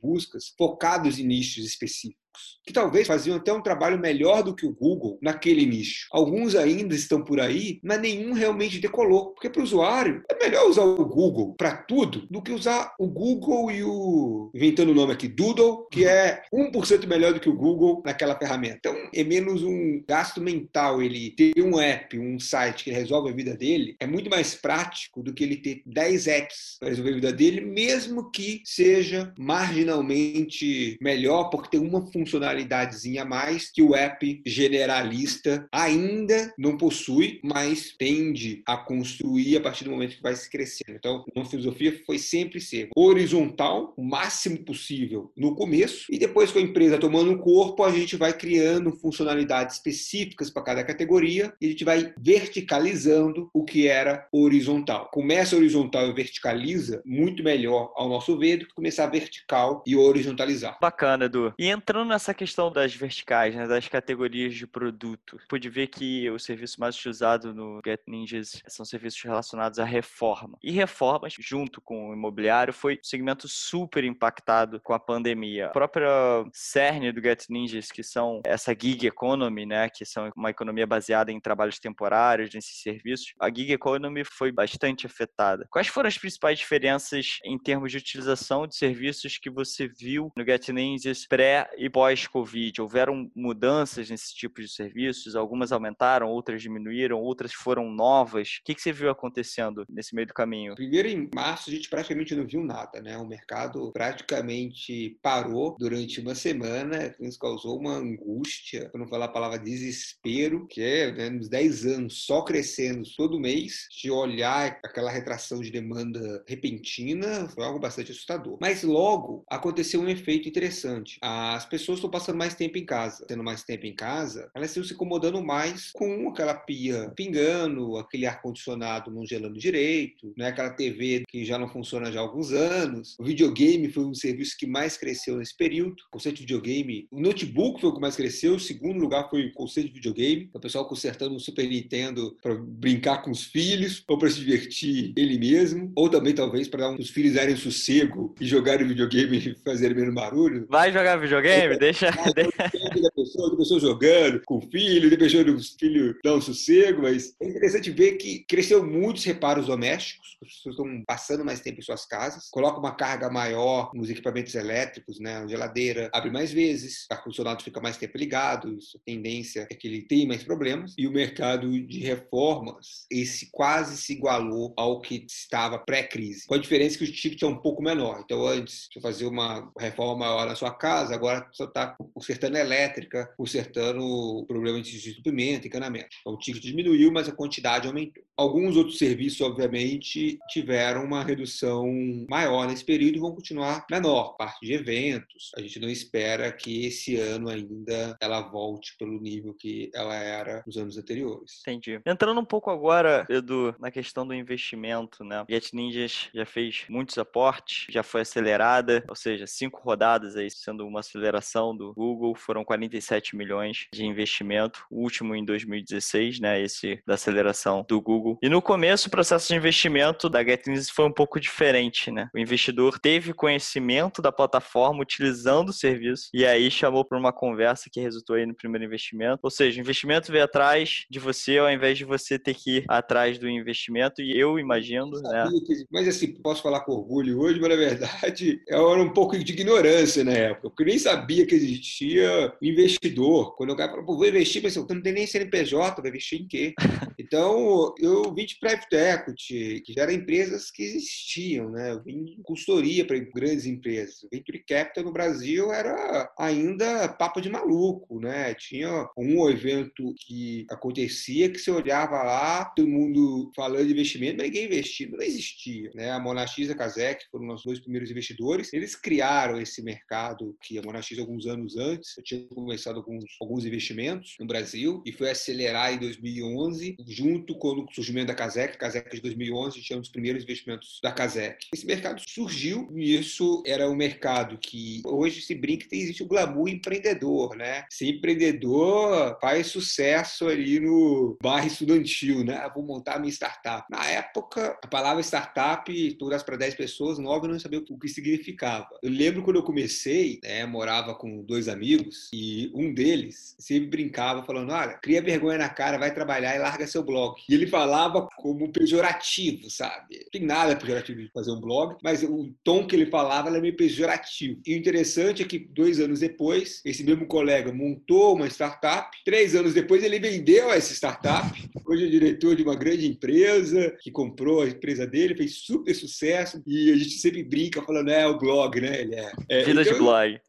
[0.56, 2.25] focados em nichos específicos
[2.64, 6.06] que talvez faziam até um trabalho melhor do que o Google naquele nicho.
[6.10, 9.32] Alguns ainda estão por aí, mas nenhum realmente decolou.
[9.32, 13.06] Porque para o usuário é melhor usar o Google para tudo do que usar o
[13.06, 14.50] Google e o.
[14.54, 18.76] inventando o nome aqui, Doodle, que é 1% melhor do que o Google naquela ferramenta.
[18.78, 23.34] Então é menos um gasto mental ele ter um app, um site que resolve a
[23.34, 27.14] vida dele, é muito mais prático do que ele ter 10 apps para resolver a
[27.14, 33.80] vida dele, mesmo que seja marginalmente melhor, porque tem uma função funcionalidadezinha a mais que
[33.80, 40.22] o app generalista ainda não possui, mas tende a construir a partir do momento que
[40.22, 40.96] vai se crescendo.
[40.96, 46.58] Então, uma filosofia foi sempre ser horizontal, o máximo possível no começo, e depois com
[46.58, 51.68] a empresa tomando corpo, a gente vai criando funcionalidades específicas para cada categoria e a
[51.70, 55.08] gente vai verticalizando o que era horizontal.
[55.12, 60.78] Começa horizontal e verticaliza muito melhor ao nosso ver do que começar vertical e horizontalizar.
[60.80, 61.54] Bacana, Edu.
[61.58, 66.38] E entrando nessa questão das verticais, né, das categorias de produto, pude ver que o
[66.38, 70.58] serviço mais utilizado no Get Ninjas são serviços relacionados à reforma.
[70.62, 75.66] E reformas, junto com o imobiliário, foi um segmento super impactado com a pandemia.
[75.66, 76.08] A própria
[76.54, 81.30] cerne do Get Ninjas, que são essa gig economy, né, que são uma economia baseada
[81.30, 85.66] em trabalhos temporários, nesses serviços, a gig economy foi bastante afetada.
[85.70, 90.46] Quais foram as principais diferenças em termos de utilização de serviços que você viu no
[90.46, 92.80] Get Ninjas pré e pós pós-Covid?
[92.80, 95.34] Houveram mudanças nesse tipo de serviços?
[95.34, 98.58] Algumas aumentaram, outras diminuíram, outras foram novas?
[98.60, 100.76] O que, você viu acontecendo nesse meio do caminho?
[100.76, 103.16] Primeiro, em março, a gente praticamente não viu nada, né?
[103.18, 109.32] O mercado praticamente parou durante uma semana, isso causou uma angústia, para não falar a
[109.32, 115.10] palavra desespero, que é né, nos 10 anos só crescendo todo mês, de olhar aquela
[115.10, 118.58] retração de demanda repentina, foi algo bastante assustador.
[118.60, 121.18] Mas logo aconteceu um efeito interessante.
[121.20, 123.24] As pessoas estão passando mais tempo em casa.
[123.26, 128.26] Tendo mais tempo em casa, elas estão se incomodando mais com aquela pia pingando, aquele
[128.26, 130.48] ar-condicionado não gelando direito, né?
[130.48, 133.16] aquela TV que já não funciona já há alguns anos.
[133.18, 135.96] O videogame foi um serviço que mais cresceu nesse período.
[136.08, 138.54] O conceito de videogame, o notebook foi o que mais cresceu.
[138.54, 140.50] O segundo lugar foi o conceito de videogame.
[140.52, 145.12] O pessoal consertando um Super Nintendo para brincar com os filhos ou para se divertir
[145.16, 149.96] ele mesmo, ou também talvez para os filhos darem sossego e jogarem videogame e fazerem
[149.96, 150.66] menos barulho.
[150.68, 151.75] Vai jogar videogame?
[151.80, 152.10] Deixa.
[152.10, 157.34] Da pessoa, da pessoa jogando com o filho, depois os filhos dão um sossego, mas
[157.40, 161.82] é interessante ver que cresceu muitos reparos domésticos, as pessoas estão passando mais tempo em
[161.82, 165.38] suas casas, coloca uma carga maior nos equipamentos elétricos, né?
[165.38, 169.86] A geladeira abre mais vezes, o ar-condicionado fica mais tempo ligado, a tendência é que
[169.86, 175.24] ele tem mais problemas, e o mercado de reformas, esse quase se igualou ao que
[175.26, 178.20] estava pré-crise, com a diferença que o ticket é um pouco menor.
[178.24, 184.44] Então, antes de fazer uma reforma maior na sua casa, agora está consertando elétrica, consertando
[184.46, 186.08] problemas de desentupimento, encanamento.
[186.20, 188.24] Então, o ticket diminuiu, mas a quantidade aumentou.
[188.36, 191.86] Alguns outros serviços, obviamente, tiveram uma redução
[192.28, 194.36] maior nesse período e vão continuar menor.
[194.36, 199.54] Parte de eventos, a gente não espera que esse ano ainda ela volte pelo nível
[199.54, 201.60] que ela era nos anos anteriores.
[201.60, 201.98] Entendi.
[202.04, 205.44] Entrando um pouco agora, Edu, na questão do investimento, né?
[205.48, 210.86] Get Ninjas já fez muitos aportes, já foi acelerada, ou seja, cinco rodadas aí, sendo
[210.86, 216.60] uma aceleração do Google, foram 47 milhões de investimento, o último em 2016, né?
[216.60, 218.38] Esse da aceleração do Google.
[218.42, 222.28] E no começo, o processo de investimento da GetNews foi um pouco diferente, né?
[222.34, 227.88] O investidor teve conhecimento da plataforma utilizando o serviço e aí chamou para uma conversa
[227.90, 229.40] que resultou aí no primeiro investimento.
[229.42, 232.84] Ou seja, o investimento veio atrás de você ao invés de você ter que ir
[232.88, 235.48] atrás do investimento e eu imagino, eu né?
[235.66, 239.52] Que, mas assim, posso falar com orgulho hoje, mas na verdade era um pouco de
[239.52, 243.56] ignorância na época, porque eu nem sabia que existia investidor.
[243.56, 246.74] Quando cara falou, vou investir, mas eu não tenho nem CNPJ, vai investir em quê?
[247.18, 251.92] Então, eu eu vim de private equity, que já eram empresas que existiam, né?
[251.92, 254.26] Eu vim de consultoria para grandes empresas.
[254.32, 258.54] Venture Capital no Brasil era ainda papo de maluco, né?
[258.54, 264.46] Tinha um evento que acontecia que você olhava lá, todo mundo falando de investimento, mas
[264.46, 266.10] ninguém investindo, não existia, né?
[266.10, 268.72] A Monax e a Kazek foram os dois primeiros investidores.
[268.72, 273.66] Eles criaram esse mercado que a Monax alguns anos antes, eu tinha começado alguns, alguns
[273.66, 279.14] investimentos no Brasil e foi acelerar em 2011, junto com o surgimento da Casec, Casec
[279.14, 281.66] de 2011, tinha um dos primeiros investimentos da Casec.
[281.74, 286.26] Esse mercado surgiu e isso era um mercado que hoje se brinca que existe o
[286.26, 287.84] glamour empreendedor, né?
[287.90, 292.56] Ser empreendedor faz sucesso ali no bairro estudantil, né?
[292.56, 293.84] Ah, vou montar minha startup.
[293.90, 298.88] Na época, a palavra startup, todas para 10 pessoas, nove não sabia o que significava.
[299.02, 304.44] Eu lembro quando eu comecei, né, morava com dois amigos e um deles sempre brincava
[304.44, 307.40] falando, olha, cria vergonha na cara, vai trabalhar e larga seu blog.
[307.48, 310.18] E ele falava como pejorativo, sabe?
[310.22, 313.60] Não tem nada pejorativo de fazer um blog, mas o tom que ele falava era
[313.60, 314.60] meio pejorativo.
[314.66, 319.16] E o interessante é que dois anos depois, esse mesmo colega montou uma startup.
[319.24, 321.46] Três anos depois, ele vendeu essa startup.
[321.88, 326.60] Hoje é diretor de uma grande empresa que comprou a empresa dele, fez super sucesso.
[326.66, 329.02] E a gente sempre brinca falando, é o blog, né?
[329.02, 329.32] Ele é.
[329.48, 330.40] é Vida então, de blog.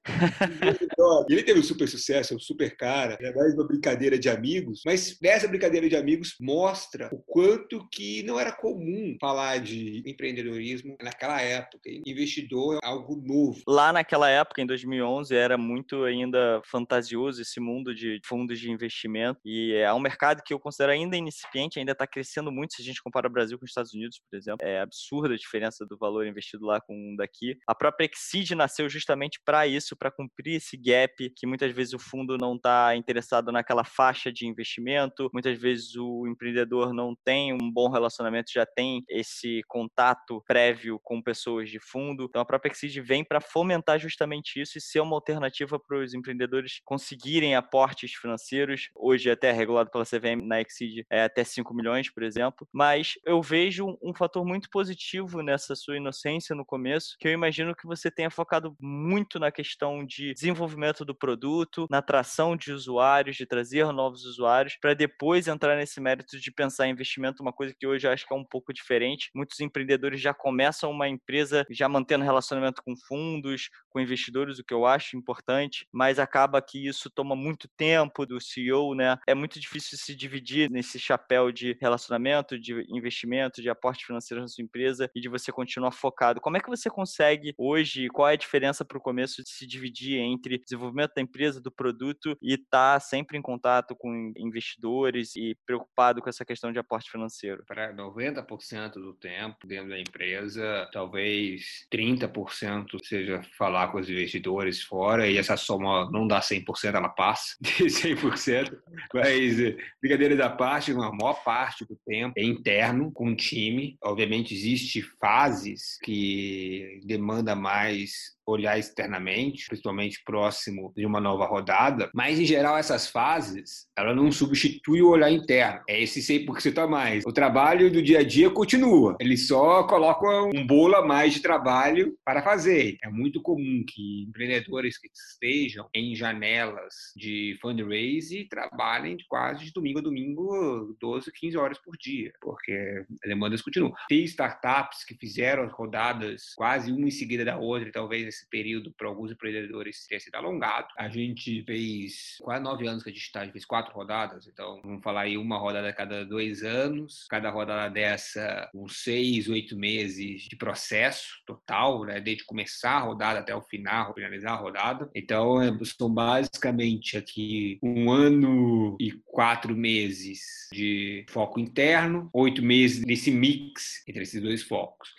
[1.29, 3.17] Ele teve um super sucesso, é um super cara.
[3.21, 4.81] É mais uma brincadeira de amigos.
[4.85, 10.97] Mas nessa brincadeira de amigos mostra o quanto que não era comum falar de empreendedorismo
[11.01, 11.89] naquela época.
[12.05, 13.61] Investidor é algo novo.
[13.67, 19.39] Lá naquela época, em 2011, era muito ainda fantasioso esse mundo de fundos de investimento
[19.45, 22.85] e é um mercado que eu considero ainda incipiente, ainda está crescendo muito se a
[22.85, 24.65] gente compara o Brasil com os Estados Unidos, por exemplo.
[24.65, 27.57] É absurda a diferença do valor investido lá com um daqui.
[27.67, 31.99] A própria Exceed nasceu justamente para isso, para cumprir esse gap que muitas vezes o
[31.99, 37.71] fundo não está interessado naquela faixa de investimento, muitas vezes o empreendedor não tem um
[37.71, 42.25] bom relacionamento, já tem esse contato prévio com pessoas de fundo.
[42.25, 46.13] Então a própria Exceed vem para fomentar justamente isso e ser uma alternativa para os
[46.13, 48.89] empreendedores conseguirem aportes financeiros.
[48.95, 52.67] Hoje até regulado pela CVM na Exceed é até 5 milhões, por exemplo.
[52.71, 57.75] Mas eu vejo um fator muito positivo nessa sua inocência no começo, que eu imagino
[57.75, 63.35] que você tenha focado muito na questão de desenvolvimento do produto, na atração de usuários,
[63.35, 67.73] de trazer novos usuários, para depois entrar nesse mérito de pensar em investimento, uma coisa
[67.77, 69.29] que hoje eu acho que é um pouco diferente.
[69.33, 74.73] Muitos empreendedores já começam uma empresa já mantendo relacionamento com fundos, com investidores, o que
[74.73, 79.17] eu acho importante, mas acaba que isso toma muito tempo do CEO, né?
[79.27, 84.47] É muito difícil se dividir nesse chapéu de relacionamento, de investimento, de aporte financeiro na
[84.47, 86.41] sua empresa e de você continuar focado.
[86.41, 89.65] Como é que você consegue hoje, qual é a diferença para o começo de se
[89.65, 95.35] dividir entre desenvolvimento da empresa, do produto e estar tá sempre em contato com investidores
[95.35, 97.63] e preocupado com essa questão de aporte financeiro?
[97.65, 105.27] Para 90% do tempo dentro da empresa, talvez 30% seja falar com os investidores fora
[105.27, 108.77] e essa soma não dá 100%, ela passa de 100%,
[109.13, 109.55] mas
[110.01, 113.97] brincadeira da parte, uma maior parte do tempo é interno com o time.
[114.01, 122.39] Obviamente existe fases que demanda mais olhar externamente, principalmente próximo de uma nova rodada, mas
[122.39, 125.81] em geral essas fases, ela não substitui o olhar interno.
[125.87, 127.25] É esse 100% a mais.
[127.25, 129.17] O trabalho do dia a dia continua.
[129.19, 132.97] Ele só coloca um bolo a mais de trabalho para fazer.
[133.03, 139.99] É muito comum que empreendedores que estejam em janelas de fundraise trabalhem quase de domingo
[139.99, 143.93] a domingo 12, 15 horas por dia, porque as demandas continuam.
[144.07, 148.91] Tem startups que fizeram as rodadas quase uma em seguida da outra, talvez esse período
[148.91, 150.87] para alguns empreendedores tenha sido alongado.
[150.97, 154.47] A gente fez quase nove anos que a gente está, a gente fez quatro rodadas,
[154.47, 159.49] então vamos falar aí uma rodada a cada dois anos, cada rodada dessa uns seis,
[159.49, 164.61] oito meses de processo total, né, desde começar a rodada até o final, finalizar a
[164.61, 165.09] rodada.
[165.15, 173.03] Então é, são basicamente aqui um ano e quatro meses de foco interno, oito meses
[173.03, 175.15] nesse mix entre esses dois focos.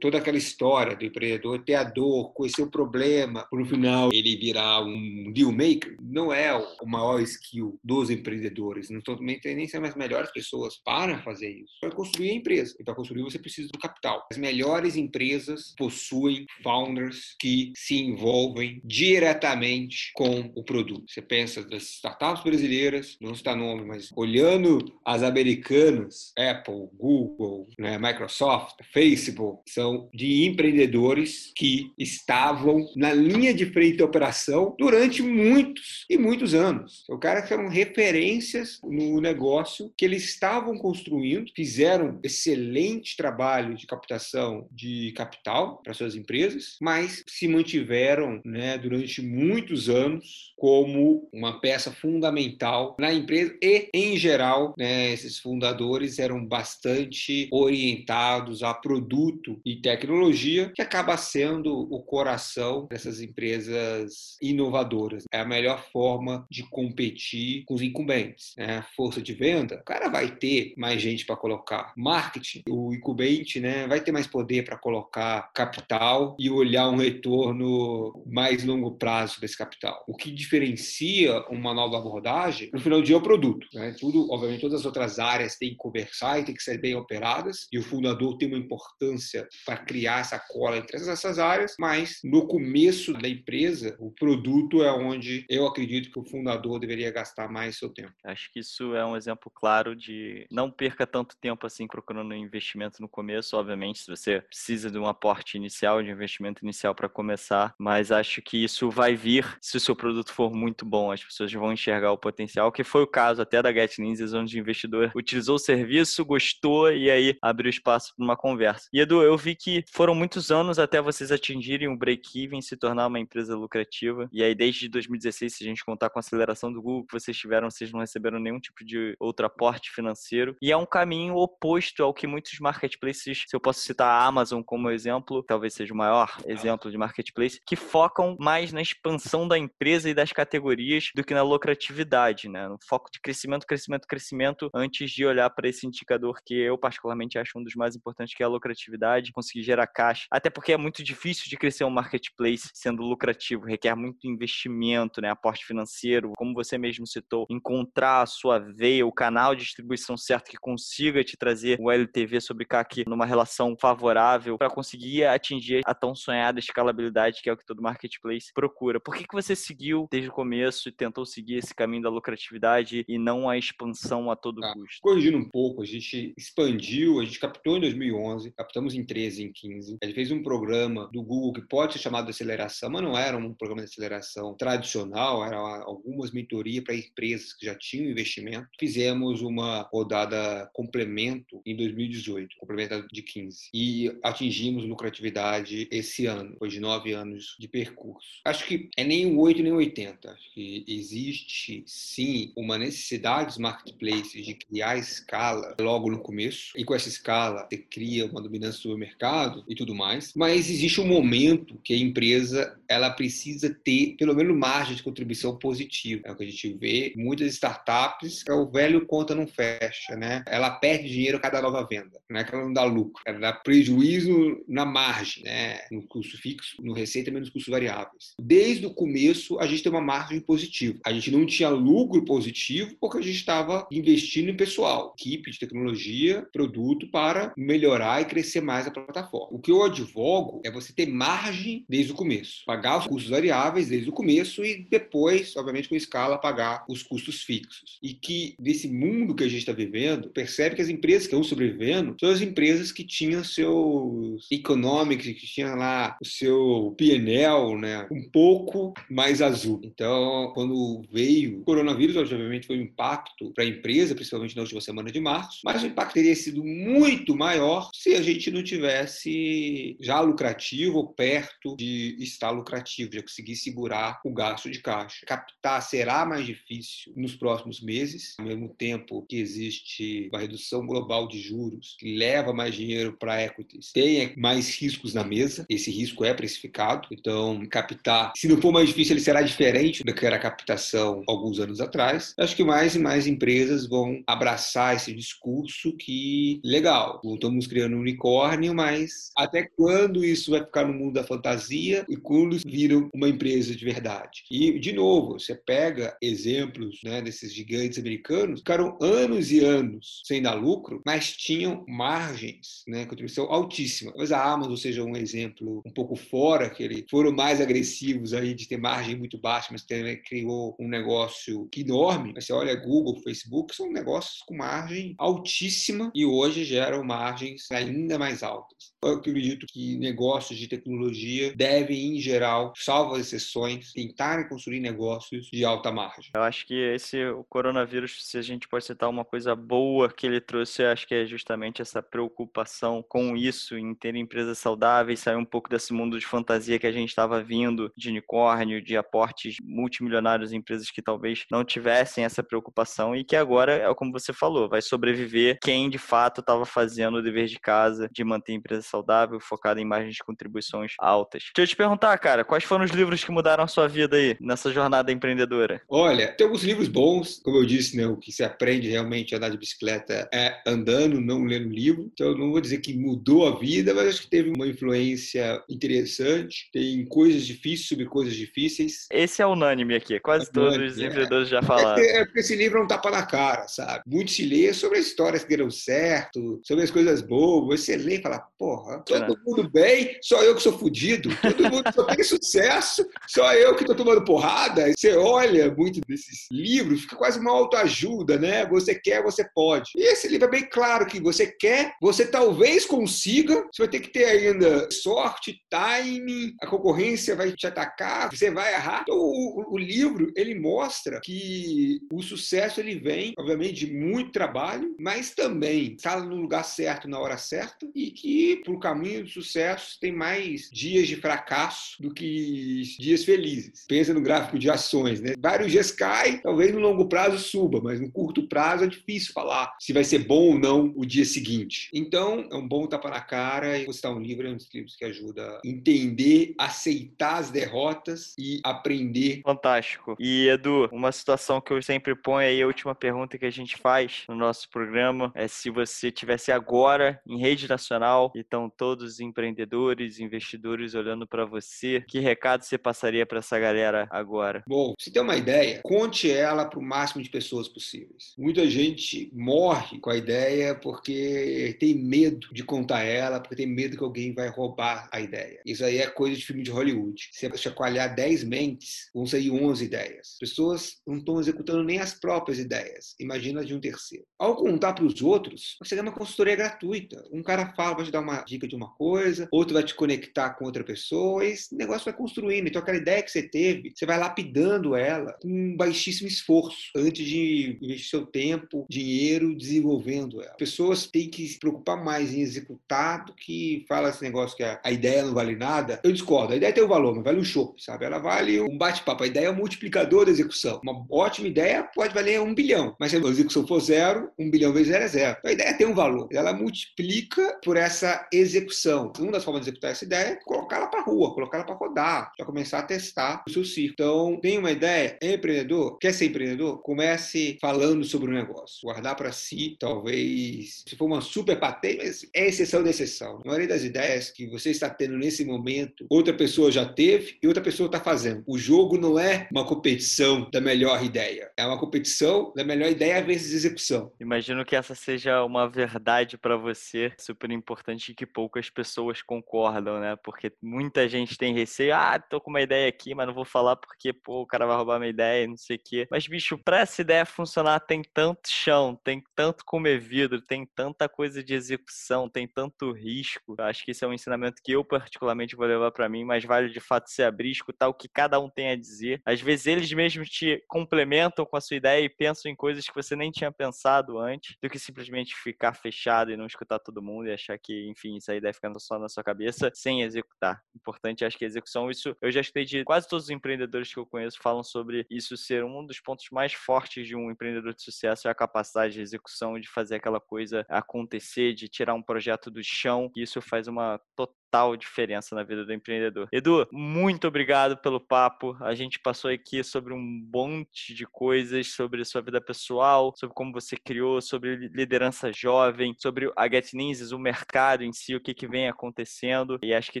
[0.00, 4.36] Toda aquela história do empreendedor ter a dor, conhecer o problema, para no final ele
[4.36, 8.90] virar um deal maker, não é o maior skill dos empreendedores.
[8.90, 11.72] Não estou nem são as melhores pessoas para fazer isso.
[11.80, 12.76] Para construir a empresa.
[12.78, 14.26] E para construir você precisa do capital.
[14.30, 21.04] As melhores empresas possuem founders que se envolvem diretamente com o produto.
[21.08, 27.98] Você pensa das startups brasileiras, não está nome, mas olhando as americanas, Apple, Google, né,
[27.98, 36.04] Microsoft, Facebook, são de empreendedores que estavam na linha de frente da operação durante muitos
[36.08, 37.04] e muitos anos.
[37.08, 43.86] O cara que eram referências no negócio que eles estavam construindo, fizeram excelente trabalho de
[43.86, 51.60] captação de capital para suas empresas, mas se mantiveram né, durante muitos anos como uma
[51.60, 59.60] peça fundamental na empresa e, em geral, né, esses fundadores eram bastante orientados a produto
[59.64, 65.24] e tecnologia, que acaba sendo o coração dessas empresas inovadoras.
[65.32, 68.54] É a melhor forma de competir com os incumbentes.
[68.56, 68.84] Né?
[68.96, 71.92] Força de venda, o cara vai ter mais gente para colocar.
[71.96, 78.24] Marketing, o incumbente né, vai ter mais poder para colocar capital e olhar um retorno
[78.26, 80.04] mais longo prazo desse capital.
[80.06, 83.66] O que diferencia uma nova abordagem, no final do dia, é o produto.
[83.72, 83.94] Né?
[83.98, 87.66] Tudo, obviamente, todas as outras áreas têm que conversar e têm que ser bem operadas,
[87.72, 92.46] e o fundador tem uma importância para criar essa cola entre essas áreas, mas no
[92.46, 97.76] começo da empresa, o produto é onde eu acredito que o fundador deveria gastar mais
[97.76, 98.12] seu tempo.
[98.24, 103.02] Acho que isso é um exemplo claro de não perca tanto tempo assim procurando investimento
[103.02, 107.74] no começo, obviamente, se você precisa de um aporte inicial, de investimento inicial para começar,
[107.78, 111.52] mas acho que isso vai vir se o seu produto for muito bom, as pessoas
[111.52, 115.10] vão enxergar o potencial, que foi o caso até da Get Ninjas, onde o investidor
[115.16, 118.88] utilizou o serviço, gostou e aí abriu espaço para uma conversa.
[118.92, 123.06] E Edu, eu vi que foram muitos anos até vocês atingirem o break-even, se tornar
[123.06, 124.28] uma empresa lucrativa.
[124.32, 127.36] E aí, desde 2016, se a gente contar com a aceleração do Google que vocês
[127.36, 130.56] tiveram, vocês não receberam nenhum tipo de outro aporte financeiro.
[130.60, 134.62] E é um caminho oposto ao que muitos marketplaces, se eu posso citar a Amazon
[134.62, 139.58] como exemplo, talvez seja o maior exemplo de marketplace, que focam mais na expansão da
[139.58, 142.68] empresa e das categorias do que na lucratividade, né?
[142.68, 147.38] No foco de crescimento, crescimento, crescimento, antes de olhar para esse indicador que eu particularmente
[147.38, 150.26] acho um dos mais importantes, que é a lucratividade, conseguir gerar caixa.
[150.30, 155.30] Até porque é muito difícil de crescer um marketplace sendo lucrativo, requer muito investimento, né?
[155.30, 160.50] Aporte financeiro, como você mesmo citou, encontrar a sua veia, o canal de distribuição certo
[160.50, 165.94] que consiga te trazer o LTV sobre CAC numa relação favorável para conseguir atingir a
[165.94, 168.98] tão sonhada escalabilidade que é o que todo marketplace procura.
[168.98, 173.04] Por que, que você seguiu desde o começo e tentou seguir esse caminho da lucratividade
[173.06, 174.72] e não a expansão a todo tá.
[174.72, 174.98] custo?
[175.00, 179.52] Corrigindo um pouco, a gente expandiu, a gente captou em 2011, captamos em 13, em
[179.52, 179.98] 15.
[180.02, 183.16] A gente fez um programa do Google que pode ser chamado de aceleração, mas não
[183.16, 188.68] era um programa de aceleração tradicional, era algumas mentorias para empresas que já tinham investimento.
[188.78, 193.70] Fizemos uma rodada complemento em 2018, complemento de 15.
[193.72, 198.40] E atingimos lucratividade esse ano, depois de nove anos de percurso.
[198.44, 200.30] Acho que é nem o 8 nem o 80.
[200.30, 206.72] Acho que existe sim uma necessidade dos marketplaces de criar escala logo no começo.
[206.76, 210.32] E com essa escala, você cria uma dominância sobre o mercado e tudo mais.
[210.34, 215.56] Mas existe um momento que a empresa ela precisa ter pelo menos margem de contribuição
[215.58, 216.22] positiva.
[216.24, 217.14] É o que a gente vê.
[217.16, 220.44] Muitas startups, é o velho conta não fecha, né?
[220.46, 222.20] Ela perde dinheiro a cada nova venda.
[222.28, 225.80] Não é que ela não dá lucro, ela dá prejuízo na margem, né?
[225.90, 228.34] no custo fixo, no receita menos custos variáveis.
[228.40, 230.98] Desde o começo, a gente tem uma margem positiva.
[231.04, 235.58] A gente não tinha lucro positivo porque a gente estava investindo em pessoal, equipe de
[235.58, 239.48] tecnologia, produto para melhorar e crescer mais a plataforma.
[239.50, 243.88] O que eu advogo é você ter margem desde o começo, pagar os custos variáveis
[243.88, 247.98] desde o começo e depois, obviamente, com escala, pagar os custos fixos.
[248.02, 251.42] E que desse mundo que a gente está vivendo, percebe que as empresas que estão
[251.42, 258.06] sobrevivendo são as empresas que tinham seus economics, que tinham lá o seu PNL, né,
[258.10, 259.80] um pouco mais azul.
[259.82, 264.80] Então, quando veio o coronavírus, obviamente foi um impacto para a empresa, principalmente na última
[264.80, 269.96] semana de março, mas o impacto teria sido muito maior se a gente não tivesse
[270.00, 275.24] já lucrativo ou perto de estar lucrativo, já conseguir segurar o gasto de caixa.
[275.26, 281.28] Captar será mais difícil nos próximos meses, ao mesmo tempo que existe uma redução global
[281.28, 285.66] de juros que leva mais dinheiro para equities, tem mais riscos na mesa.
[285.68, 290.14] Esse risco é precificado, então captar, se não for mais difícil, ele será diferente do
[290.14, 292.34] que era a captação alguns anos atrás.
[292.38, 298.00] Acho que mais e mais empresas vão abraçar esse discurso que legal, estamos criando um
[298.00, 303.28] unicórnio, mas até quando isso vai ficar no mundo da fantasia e quando viram uma
[303.28, 304.44] empresa de verdade?
[304.50, 310.42] E de novo, você pega exemplos né, desses gigantes americanos, ficaram anos e anos sem
[310.42, 314.12] dar lucro, mas tinham margens, né, contribuição altíssima.
[314.16, 318.54] Mas a Amazon seja um exemplo um pouco fora, que eles foram mais agressivos aí
[318.54, 322.32] de ter margem muito baixa, mas também criou um negócio enorme.
[322.34, 328.18] Mas você olha Google, Facebook, são negócios com margem altíssima e hoje geram margens ainda
[328.18, 328.95] mais altas.
[329.06, 335.46] Eu acredito que negócios de tecnologia devem, em geral, salvo as exceções, tentarem construir negócios
[335.52, 336.30] de alta margem.
[336.34, 340.26] Eu acho que esse o coronavírus, se a gente pode citar uma coisa boa que
[340.26, 345.36] ele trouxe, acho que é justamente essa preocupação com isso, em ter empresas saudáveis, sair
[345.36, 349.56] um pouco desse mundo de fantasia que a gente estava vindo, de unicórnio, de aportes
[349.62, 354.32] multimilionários em empresas que talvez não tivessem essa preocupação e que agora, é como você
[354.32, 358.56] falou, vai sobreviver quem de fato estava fazendo o dever de casa de manter a
[358.56, 358.95] empresa saudável,
[359.40, 361.44] focada em margens de contribuições altas.
[361.54, 364.36] Deixa eu te perguntar, cara, quais foram os livros que mudaram a sua vida aí,
[364.40, 365.80] nessa jornada empreendedora?
[365.88, 369.38] Olha, tem alguns livros bons, como eu disse, né, o que se aprende realmente a
[369.38, 372.10] andar de bicicleta é andando, não lendo livro.
[372.12, 375.62] Então, eu não vou dizer que mudou a vida, mas acho que teve uma influência
[375.68, 376.68] interessante.
[376.72, 379.06] Tem coisas difíceis sobre coisas difíceis.
[379.10, 381.06] Esse é unânime aqui, quase é todos os é.
[381.06, 382.02] empreendedores já falaram.
[382.02, 384.02] É, é, porque esse livro é um tapa na cara, sabe?
[384.06, 387.80] Muito se lê sobre as histórias que deram certo, sobre as coisas boas.
[387.80, 388.46] Você lê e fala,
[388.76, 391.30] porra, todo mundo bem, só eu que sou fudido.
[391.40, 394.92] Todo mundo só tem sucesso, só eu que tô tomando porrada.
[394.96, 398.66] Você olha muito desses livros, fica quase uma autoajuda, né?
[398.66, 399.90] Você quer, você pode.
[399.96, 404.00] E esse livro é bem claro que você quer, você talvez consiga, você vai ter
[404.00, 409.02] que ter ainda sorte, timing, a concorrência vai te atacar, você vai errar.
[409.02, 414.94] Então, o, o livro, ele mostra que o sucesso, ele vem, obviamente, de muito trabalho,
[414.98, 419.30] mas também estar no lugar certo, na hora certa, e que para o caminho do
[419.30, 423.86] sucesso tem mais dias de fracasso do que dias felizes.
[423.86, 425.34] Pensa no gráfico de ações, né?
[425.38, 429.72] Vários dias cai, talvez no longo prazo suba, mas no curto prazo é difícil falar
[429.78, 431.88] se vai ser bom ou não o dia seguinte.
[431.94, 434.96] Então, é um bom tapa na cara e postar um livro é um dos livros
[434.96, 439.42] que ajuda a entender, aceitar as derrotas e aprender.
[439.44, 440.16] Fantástico.
[440.18, 443.76] E Edu, uma situação que eu sempre ponho aí, a última pergunta que a gente
[443.76, 449.14] faz no nosso programa é se você tivesse agora em rede nacional e estão todos
[449.14, 454.64] os empreendedores, investidores olhando para você, que recado você passaria para essa galera agora?
[454.66, 458.34] Bom, se tem uma ideia, conte ela para o máximo de pessoas possíveis.
[458.38, 463.96] Muita gente morre com a ideia porque tem medo de contar ela, porque tem medo
[463.96, 465.60] que alguém vai roubar a ideia.
[465.66, 467.28] Isso aí é coisa de filme de Hollywood.
[467.32, 470.32] Se você chacoalhar 10 mentes, vão sair 11 ideias.
[470.32, 473.14] As pessoas não estão executando nem as próprias ideias.
[473.20, 474.24] Imagina de um terceiro.
[474.38, 477.22] Ao contar para os outros, você ganha uma consultoria gratuita.
[477.32, 480.50] Um cara fala, vai te dar uma dica de uma coisa, outro vai te conectar
[480.50, 482.68] com outra pessoa, e esse negócio vai construindo.
[482.68, 487.26] Então, aquela ideia que você teve, você vai lapidando ela com um baixíssimo esforço antes
[487.26, 490.54] de investir seu tempo, dinheiro desenvolvendo ela.
[490.56, 494.80] Pessoas têm que se preocupar mais em executar do que fala esse negócio que a,
[494.90, 496.00] ideia não vale nada.
[496.02, 496.52] Eu discordo.
[496.52, 498.04] A ideia tem um valor, mas vale um chopp, sabe?
[498.04, 499.24] Ela vale um bate-papo.
[499.24, 500.80] A ideia é um multiplicador da execução.
[500.82, 504.72] Uma ótima ideia pode valer um bilhão, mas se a execução for zero, um bilhão
[504.72, 505.36] vezes zero é zero.
[505.38, 506.28] Então, a ideia tem um valor.
[506.32, 509.12] Ela multiplica por essa execução.
[509.18, 511.74] Uma das formas de executar essa ideia é colocar ela para rua, colocar ela para
[511.74, 513.92] rodar, já começar a testar o seu ciclo.
[513.92, 516.80] Então, tem uma ideia, é empreendedor, quer ser empreendedor?
[516.82, 518.80] Comece falando sobre o negócio.
[518.82, 523.40] Guardar para si, talvez, se for uma super patente, mas é exceção da exceção.
[523.44, 527.46] A maioria das ideias que você está tendo nesse momento, outra pessoa já teve e
[527.46, 528.42] outra pessoa está fazendo.
[528.46, 533.22] O jogo não é uma competição da melhor ideia, é uma competição da melhor ideia
[533.22, 534.12] vezes execução.
[534.20, 540.00] Imagino que essa seja uma verdade para você, super importante e que poucas pessoas concordam,
[540.00, 540.16] né?
[540.16, 543.76] Porque muita gente tem receio, ah, tô com uma ideia aqui, mas não vou falar
[543.76, 546.06] porque, pô, o cara vai roubar minha ideia, não sei o quê.
[546.10, 551.08] Mas, bicho, pra essa ideia funcionar, tem tanto chão, tem tanto comer vidro, tem tanta
[551.08, 553.54] coisa de execução, tem tanto risco.
[553.58, 556.68] Acho que esse é um ensinamento que eu, particularmente, vou levar para mim, mas vale
[556.68, 559.20] de fato se abrir, escutar o que cada um tem a dizer.
[559.24, 562.94] Às vezes eles mesmos te complementam com a sua ideia e pensam em coisas que
[562.94, 567.28] você nem tinha pensado antes, do que simplesmente ficar fechado e não escutar todo mundo
[567.28, 570.60] e achar que, enfim, isso aí deve ficar só na sua cabeça sem executar.
[570.74, 573.98] Importante, acho que a execução, isso eu já escutei de quase todos os empreendedores que
[573.98, 577.82] eu conheço falam sobre isso ser um dos pontos mais fortes de um empreendedor de
[577.82, 582.50] sucesso é a capacidade de execução, de fazer aquela coisa acontecer, de tirar um projeto
[582.50, 583.10] do chão.
[583.16, 586.28] Isso faz uma total total diferença na vida do empreendedor.
[586.32, 588.56] Edu, muito obrigado pelo papo.
[588.60, 593.52] A gente passou aqui sobre um monte de coisas, sobre sua vida pessoal, sobre como
[593.52, 598.32] você criou, sobre liderança jovem, sobre a Get Ninjas, o mercado em si, o que,
[598.32, 599.58] que vem acontecendo.
[599.62, 600.00] E acho que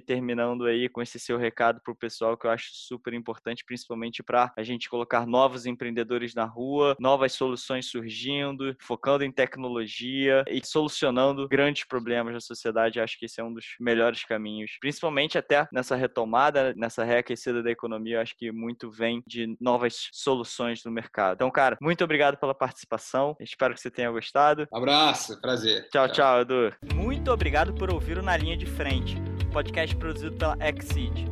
[0.00, 4.22] terminando aí com esse seu recado para o pessoal, que eu acho super importante, principalmente
[4.22, 10.64] para a gente colocar novos empreendedores na rua, novas soluções surgindo, focando em tecnologia e
[10.64, 13.00] solucionando grandes problemas da sociedade.
[13.00, 17.62] Acho que esse é um dos melhores caminhos caminhos, principalmente até nessa retomada, nessa reaquecida
[17.62, 21.36] da economia, eu acho que muito vem de novas soluções no mercado.
[21.36, 23.34] Então, cara, muito obrigado pela participação.
[23.40, 24.68] Espero que você tenha gostado.
[24.72, 25.88] Abraço, prazer.
[25.90, 26.74] Tchau, tchau, tchau Edu.
[26.94, 29.16] Muito obrigado por ouvir o Na Linha de Frente,
[29.52, 31.26] podcast produzido pela Exceed.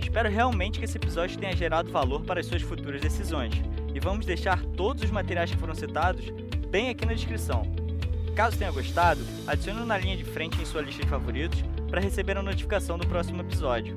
[0.00, 3.52] Espero realmente que esse episódio tenha gerado valor para as suas futuras decisões.
[3.94, 6.24] E vamos deixar todos os materiais que foram citados
[6.70, 7.87] bem aqui na descrição.
[8.38, 11.60] Caso tenha gostado, adicione na linha de frente em sua lista de favoritos
[11.90, 13.96] para receber a notificação do próximo episódio.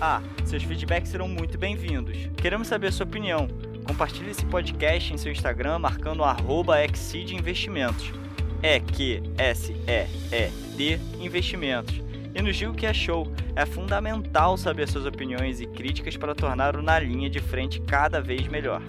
[0.00, 2.16] Ah, seus feedbacks serão muito bem-vindos.
[2.36, 3.48] Queremos saber a sua opinião.
[3.84, 6.22] Compartilhe esse podcast em seu Instagram marcando
[6.84, 8.12] Exceed Investimentos.
[8.62, 12.00] É Q S E E D Investimentos.
[12.32, 13.26] E nos diga o que achou.
[13.56, 18.20] É fundamental saber suas opiniões e críticas para tornar o Na Linha de Frente cada
[18.20, 18.80] vez melhor.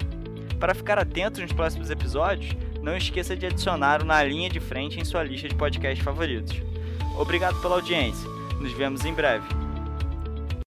[0.58, 4.98] Para ficar atento nos próximos episódios, não esqueça de adicionar o Na Linha de Frente
[4.98, 6.56] em sua lista de podcasts favoritos.
[7.18, 8.28] Obrigado pela audiência.
[8.60, 9.65] Nos vemos em breve.